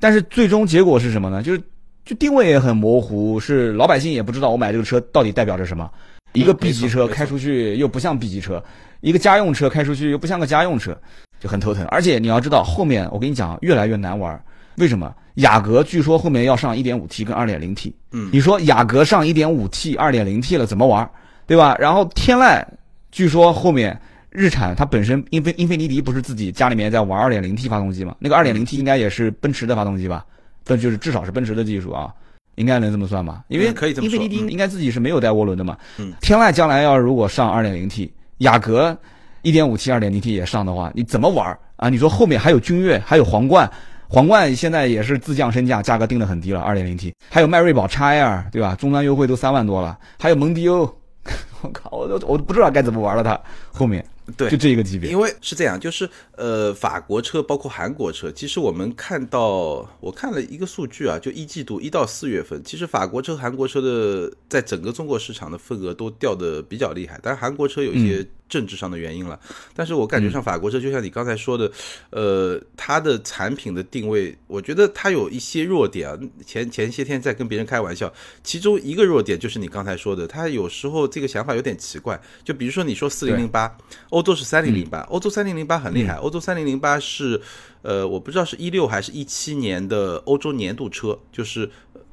[0.00, 1.40] 但是最终结果是什么呢？
[1.40, 1.62] 就是
[2.04, 5.88] 就定位也很模糊，是老百姓也不知道我买这个车到底代表着什么。
[6.32, 8.60] 一个 B 级车开出去又不像 B 级车，
[9.02, 11.00] 一个家用车开出去又不像个家用车，
[11.38, 11.86] 就很头疼。
[11.86, 14.42] 而且你要知道，后面我跟你讲越来越难玩。
[14.78, 15.14] 为什么？
[15.34, 17.92] 雅阁据说后面要上 1.5T 跟 2.0T。
[18.10, 21.08] 嗯，你说雅阁上 1.5T、2.0T 了怎么玩？
[21.46, 21.76] 对吧？
[21.78, 22.64] 然后天籁
[23.12, 23.96] 据说后面。
[24.30, 28.14] 日产它本身英菲英菲尼迪不是自己家里面在玩 2.0T 发动机吗？
[28.18, 30.24] 那个 2.0T 应该也是奔驰的发动机吧？
[30.64, 32.12] 这就是至少是奔驰的技术啊，
[32.56, 33.42] 应该能这么算吧？
[33.48, 35.76] 因为英菲尼迪应该自己是没有带涡轮的嘛。
[35.96, 36.12] 嗯。
[36.20, 38.96] 天籁将来要如果上 2.0T，雅阁
[39.44, 41.88] 1.5T、2.0T 也上的话，你怎么玩啊？
[41.88, 43.70] 你说后面还有君越，还有皇冠，
[44.08, 47.14] 皇冠现在也是自降身价，价格定的很低了，2.0T。
[47.30, 48.76] 还有迈锐宝 XL，对吧？
[48.78, 49.98] 终端优惠都三万多了。
[50.18, 50.80] 还有蒙迪欧，
[51.62, 53.40] 我靠，我都我都不知道该怎么玩了，它
[53.72, 54.04] 后面。
[54.36, 55.10] 对，就这一个级别。
[55.10, 67.18] 因为是这样，就是呃，法国车包括韩国车，其实我们看到，我看了一个数据啊，就一季度一到四月份，其实法国车、韩国车的在整个中国市场的份额都掉的比较厉害。
[67.22, 69.38] 但是韩国车有一些政治上的原因了。
[69.74, 71.70] 但是我感觉上法国车，就像你刚才说的，
[72.10, 76.18] 呃，它的产品的定位，我觉得它有一些弱点啊。
[76.46, 82.20] 前前些天在跟别人开玩笑，其中一个弱点就是你刚才说的，它有时候这个想法有点奇怪。
[82.42, 83.76] 就比如说你说四零零八，
[84.10, 87.40] 欧洲是三零零八，欧洲三零零八很厉害，欧洲三零零八是。
[87.80, 91.70] 呃，我不知道是一六还是一七年的欧洲年度车，就是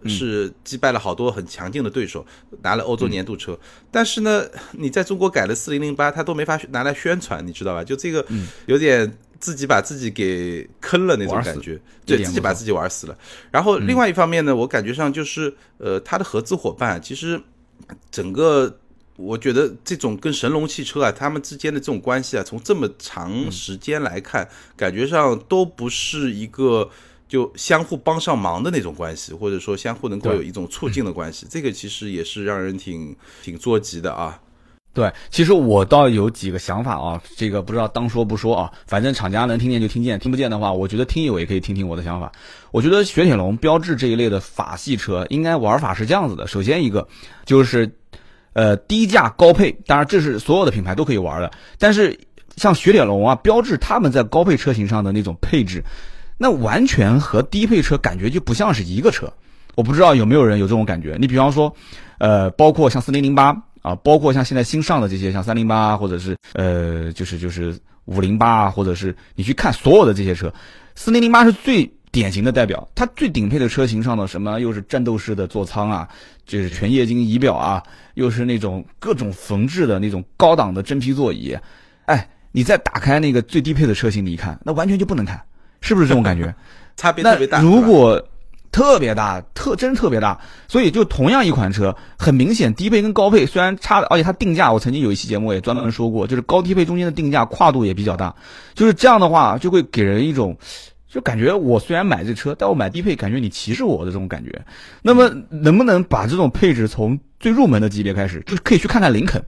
[0.08, 2.26] 是击败了好多很强劲的对手，
[2.62, 3.58] 拿了欧洲年度车。
[3.92, 7.84] 但是呢，你在中国改了四零零八，他都没法拿来宣传，你知道吧？
[7.84, 8.26] 就这个
[8.66, 13.18] 有点自己把自己给坑了那种感觉，对自己把自己玩死了。
[13.52, 17.42] 然后另外一方面呢，我感觉上就是呃，他的合资伙伴其实
[18.12, 18.80] 整个。
[19.18, 24.46] 我觉得这种跟神龙汽车啊，他们之间的这种关系啊，从这么长时间来看，
[24.76, 26.90] 感觉上都不是一个
[27.28, 31.46] 就相互帮上忙的那种关系，或者说相互能够有一种促进的关系。
[31.50, 34.40] 这个其实也是让人挺挺着急的啊。
[34.94, 42.32] 对，其实我倒有几个想法啊，这个不知道当说不说啊，反正厂家能听见就听见，听不见的话，我觉得听友也可以听听我的想法。
[42.72, 47.08] 我觉得雪铁龙、标致这一类的法系车，应该玩法是这样子的：首先一个
[47.46, 47.92] 就是。
[48.58, 51.52] 呃，低价高配，当然这是所有的品牌都可以玩的。
[51.78, 52.18] 但是
[52.56, 55.84] 像雪铁龙啊、标致他们在高配车型上的那种配置，
[56.38, 59.32] 那完全和低配车感觉就不像是一个车。
[59.76, 61.18] 我不知道有没有人有这种感觉。
[61.20, 61.74] 你比方说，
[62.18, 70.54] 呃，包括像四零零八啊，包括像现在新上的这些，像三零八或者是呃，就是就是五零八啊，或者是你去看所有的这些车，
[70.96, 71.92] 四零零八是最。
[72.12, 76.08] 典型的代表，它最顶配的车型上的什么，又是战斗式的座舱啊，
[76.46, 77.84] 就是全液晶仪表啊，
[78.14, 81.54] 又是那种各种缝制的那种高档的真皮座椅，
[82.06, 85.44] 哎，你再打开那个最低配的车型，你一看，那完全就不能看，
[85.86, 86.54] 是不是这种感觉？
[86.98, 87.62] 差别特别大。
[87.62, 88.22] 如果
[88.72, 98.36] 特别大，特真特别大，所以就同样一款车，很明显低配跟高配虽然差，而且它定价，我曾经有一期节目也专门说过，就是高低配中间的定价跨度也比较大，
[98.74, 100.58] 就是这样的话，就会给人一种。
[101.08, 104.52] 就感觉我虽然买这车，但我买低配，感觉你歧视我的这种感觉。
[105.02, 109.42] 那么能不能把这种配置从最入门的级别开始，就可以去看看林肯。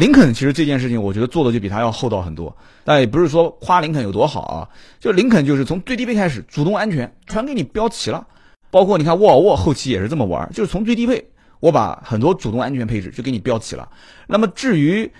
[0.00, 2.56] 林肯其实这件事情，我觉得做的就比他要厚道很多。
[2.84, 4.66] 但也不是说夸林肯有多好啊，
[4.98, 8.26] 就林肯就是从最低配开始，主动安全全给你标齐了。
[8.70, 11.22] 包括你看沃尔沃后期也是这么玩，就是从最低配，
[11.60, 13.86] 我把很多主动安全配置就给你标齐了。
[14.26, 15.12] 那么至于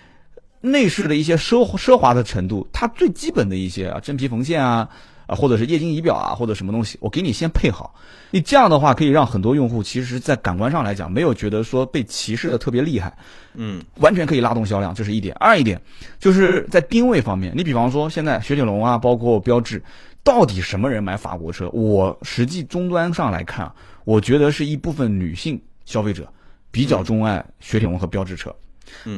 [0.62, 4.89] 内饰的一些奢奢华的程度，它最基本的一些啊，真皮缝线啊。
[5.31, 7.95] 啊，或者是液晶仪表啊，或者什么东西，我给你先配好。
[8.33, 13.16] 你这样的话，可以让很多用户其实，在感官上来讲，没有觉得说被歧视的特别厉害。
[13.55, 15.33] 嗯，完全可以拉动销量，这是一点。
[15.39, 15.81] 二一点，
[16.18, 19.81] 就是在定位方面，你比方说现在雪铁龙啊，包括标致，
[20.24, 21.68] 到底什么人买法国车？
[21.70, 23.72] 我实际终端上来看，
[24.05, 26.28] 我觉得是一部分女性消费者
[26.72, 28.51] 比较钟爱雪铁龙和标致车。
[28.51, 28.69] 嗯，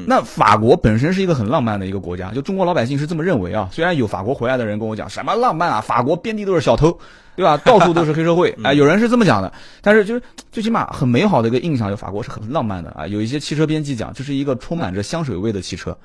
[0.07, 3.68] 那法国本身是一个很浪漫的一个国家，就中国老百姓是这么认为啊。
[3.73, 6.97] 虽然有法国回来的人跟我讲什么浪漫啊，法国遍地都是小偷，
[7.37, 7.57] 对吧？
[7.59, 9.53] 到处都是黑社会， 哎，有人是这么讲的。
[9.81, 13.07] 但是就是最起码很美好的一个印象，就法国是很浪漫的啊。
[13.07, 15.97] 有一些汽车编辑讲，这是一个充满着香水味的汽车，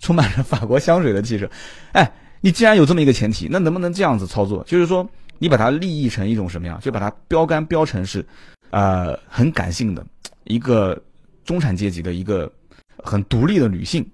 [0.00, 1.48] 充满着法国香水的汽车。
[1.92, 2.10] 哎，
[2.40, 4.62] 你既然有这么一个前提，那能不能这样子操作？
[4.64, 5.08] 就是说，
[5.38, 6.78] 你把它立意成一种什么样？
[6.80, 8.24] 就把它标杆标成是，
[8.70, 10.04] 呃，很感性的
[10.44, 11.00] 一个
[11.44, 12.50] 中产阶级的一个。
[13.02, 14.08] 很独立的女性，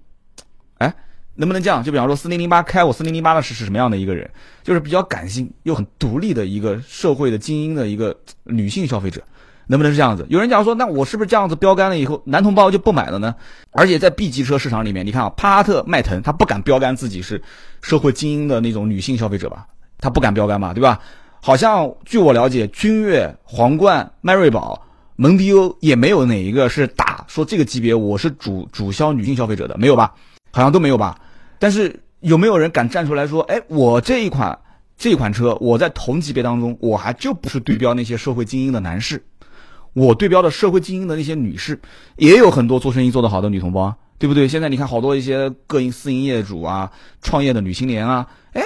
[0.79, 0.93] 哎，
[1.35, 1.83] 能不能这样？
[1.83, 4.29] 就比方说，四零零八开我四零零八的是是什么样的一个人？
[4.63, 9.21] 就是比较感性又很独立的一个社会的精英的一个女性消费者，
[9.67, 10.25] 能不能是这样子？
[10.29, 13.33] 有人讲说，那我是不是这样子标杆了以后，男同胞就不买了呢？
[13.71, 17.41] 而且在 B 级车市场里面，你看啊，帕萨特、迈腾，他不敢标杆自己是
[17.81, 19.65] 社会精英的那种女性消费者吧？
[19.99, 20.99] 他不敢标杆嘛，对吧？
[21.41, 24.85] 好像据我了解，君越、皇冠、迈锐宝。
[25.15, 30.15] 蒙迪欧也没有哪一个是打说这个级别我是主主销女性消费者的，没有吧？
[30.51, 31.15] 好像都没有吧？
[31.59, 34.57] 但是有没有人敢站出来说，哎，我这一款
[34.97, 39.23] 这款车，我在同级别当中，我还就不是对标那些社会精英的男士，
[39.93, 41.79] 我对标的社会精英的那些女士，
[42.17, 44.47] 也有很多做生意做得好的女同胞，对不对？
[44.47, 48.63] 现在你看好多一些个营私营业主啊，创业的女青年啊，哎，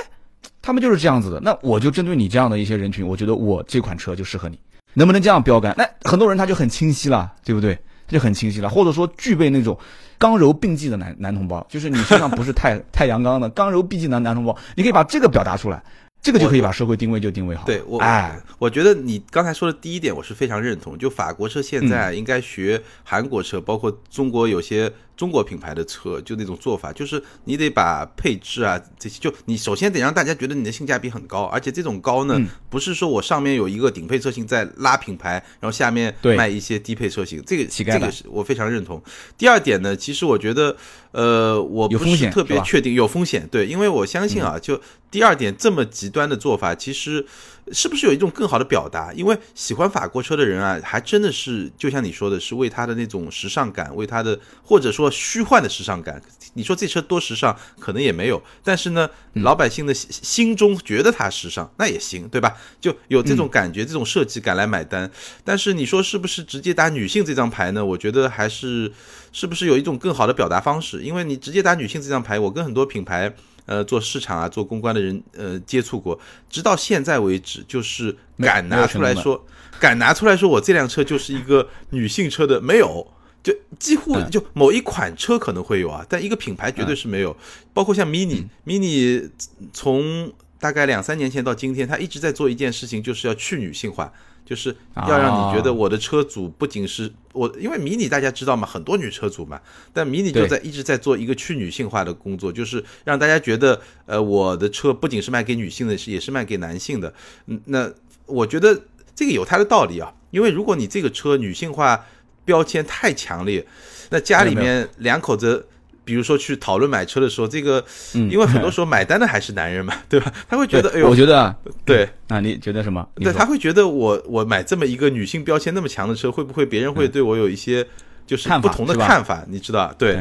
[0.62, 1.42] 他们就是这样子的。
[1.42, 4.58] 那我就针对你这样的一些人群，我觉得我这款车就适合你。
[4.94, 5.76] 能不能这样标杆？
[5.78, 7.78] 那很多人他就很清晰了，对不对？
[8.14, 9.76] 他就很清晰了，或者说具备那种
[10.20, 15.84] 刚柔并济的男男同胞，就是你身上不是太 太阳刚的刚柔并济男男同胞，你可以把这个表达出来，
[16.22, 17.66] 这个就可以把社会定位就定位好。
[17.66, 24.92] 对，我哎，我觉得你刚才说的第一点我是非常认同，就法国车现在应该学韩国车，包括中国有些。
[25.24, 32.38] 中国品牌的车，就那种做法，就是你得把配置啊这些，就你首先得让大家觉得你的性价比很高，而且这种高呢，
[32.70, 39.02] 不是说我上面有一个顶配车型在拉品牌，然后下面卖一些低配车型，这个这个是我非常认同。
[39.38, 40.76] 第二点呢，其实我觉得，
[41.14, 47.26] 呃，我不是特别确定有风险，对，因为我相信啊，就第二点这么极端的做法，其实。
[47.72, 49.14] 是不是有一种更好的表达？
[49.14, 56.22] 因为喜欢法国车的人啊，还真的是就像你说的，是为他的那种时尚感，为他的或者说虚幻的时尚感。
[56.56, 58.44] 你说这车多时尚，可能也没有。
[58.66, 62.54] 但是呢，老百姓的心中觉得它时尚，那也行，对吧？
[62.82, 65.10] 就有这种感觉，这种设计感来买单。
[65.46, 67.84] 但是你说是不是直接打女性这张牌呢？
[67.84, 68.92] 我觉得还是
[69.32, 71.03] 是不是有一种更好的表达方式？
[71.04, 73.34] 因为你直接打女性这张牌，我跟很多品牌。
[73.66, 79.42] 呃，做市场啊，做公关的人，呃，接触过，直到现在为止，就是敢拿出来说，
[79.80, 83.08] 敢拿出来说，我这辆车就是一个女性车的，没有，
[83.42, 87.34] 就几乎就某一款车可能会有啊，但一个品牌绝对是没有，
[87.74, 89.30] 包括像 Mini，Mini
[89.72, 90.30] 从
[90.60, 94.12] 大概两三年前到今天，他一直在做一件事情，就是要去女性化。
[94.46, 99.60] 就是要让你觉得我的车主不仅是我，因为迷你大家知道嘛，很多女车主嘛，
[99.94, 107.14] 但迷你就在一直在做一个去女性化的工作，就是让大家觉得，呃，我的车不仅是卖给女性的，是也是卖给男性的。
[107.48, 107.92] 嗯，那
[108.26, 108.80] 我觉得
[109.16, 112.06] 这个有它的道理啊，因为如果你这个车女性化
[112.46, 113.66] 标签太强烈，
[114.10, 115.68] 那家里面两口子。
[116.06, 117.84] 比如说去讨论买车的时候，这个，
[118.14, 120.32] 因为很多时候买单的还是男人嘛， 对吧？
[120.50, 123.08] 他会觉得，哎呦，我觉得，对，啊，你觉得什么？
[123.16, 127.86] 对，他会觉得我我买这么一个女性标签那么强的车，会不会别人会对我有一些
[128.28, 129.44] 就是不同的看法？
[129.48, 129.94] 你知道？
[129.98, 130.20] 对，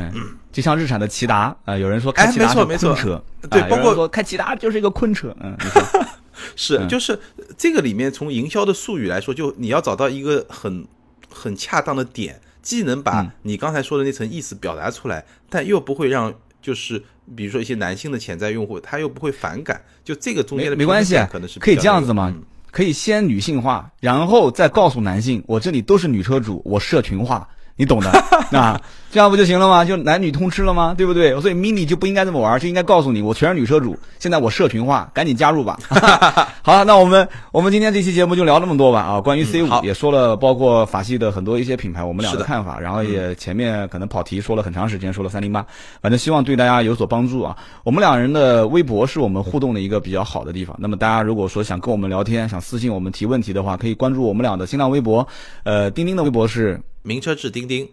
[0.53, 5.57] 就像日产的骐达啊，有人说开骐达是昆车，对，包括说开骐达就是一个昆车，嗯，
[6.55, 7.18] 是，就是
[7.57, 10.87] 这个里面从营销的术语来说，就你要找到一个很
[11.28, 12.41] 很恰当的点。
[12.63, 16.33] 既能把你刚才说的那层意思表达出来，但又不会让
[16.63, 17.03] 就是
[17.37, 22.35] 比如说一些男性的潜在用户他又不会反感，就这个中间的没关系，可能是可以这样子嘛？
[22.71, 27.47] 可以先女性化，然后再告诉男性，我这里都是女车主，我社群化。
[27.77, 28.11] 你懂的
[28.59, 29.85] 啊，这样不就行了吗？
[29.85, 30.95] 就男女通吃了吗？
[30.97, 31.39] 对不对？
[31.41, 33.99] 所以 mini 就不应该这么玩，就应该告诉你，我全是女车主。
[34.18, 35.79] 现在我社群化，赶紧加入吧。
[36.62, 39.20] 好，那我们我们今天这期节目就聊这么多吧啊。
[39.20, 42.79] 关于 C 五也说了，包括法系的很多一些品牌，我们俩的看法。
[42.79, 45.64] 然后也前面可能跑题说了很长时间，说了三零八，
[46.01, 47.57] 反正希望对大家有所帮助啊。
[47.85, 50.77] 我们两人的微博是我们互动的一个比较好的地方。
[50.79, 55.27] 那么大家如果说想跟我们聊天，想私信我们提问题的话，可以关注我们俩的新浪微博。
[55.64, 56.81] 呃，钉钉的微博是。
[57.03, 57.88] 名车志钉钉，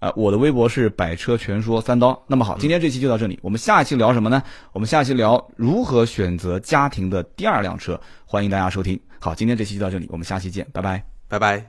[0.00, 2.20] 呃，我的微博是百车全说三刀。
[2.26, 4.42] 那么好，今天这期就到这里，我们下一期聊什么呢？
[4.72, 8.98] 我们下期聊如何选择家庭的第二辆车，欢迎大家收听。
[9.20, 11.66] 好，今天这期就到这里，我们下期见，拜拜，拜拜。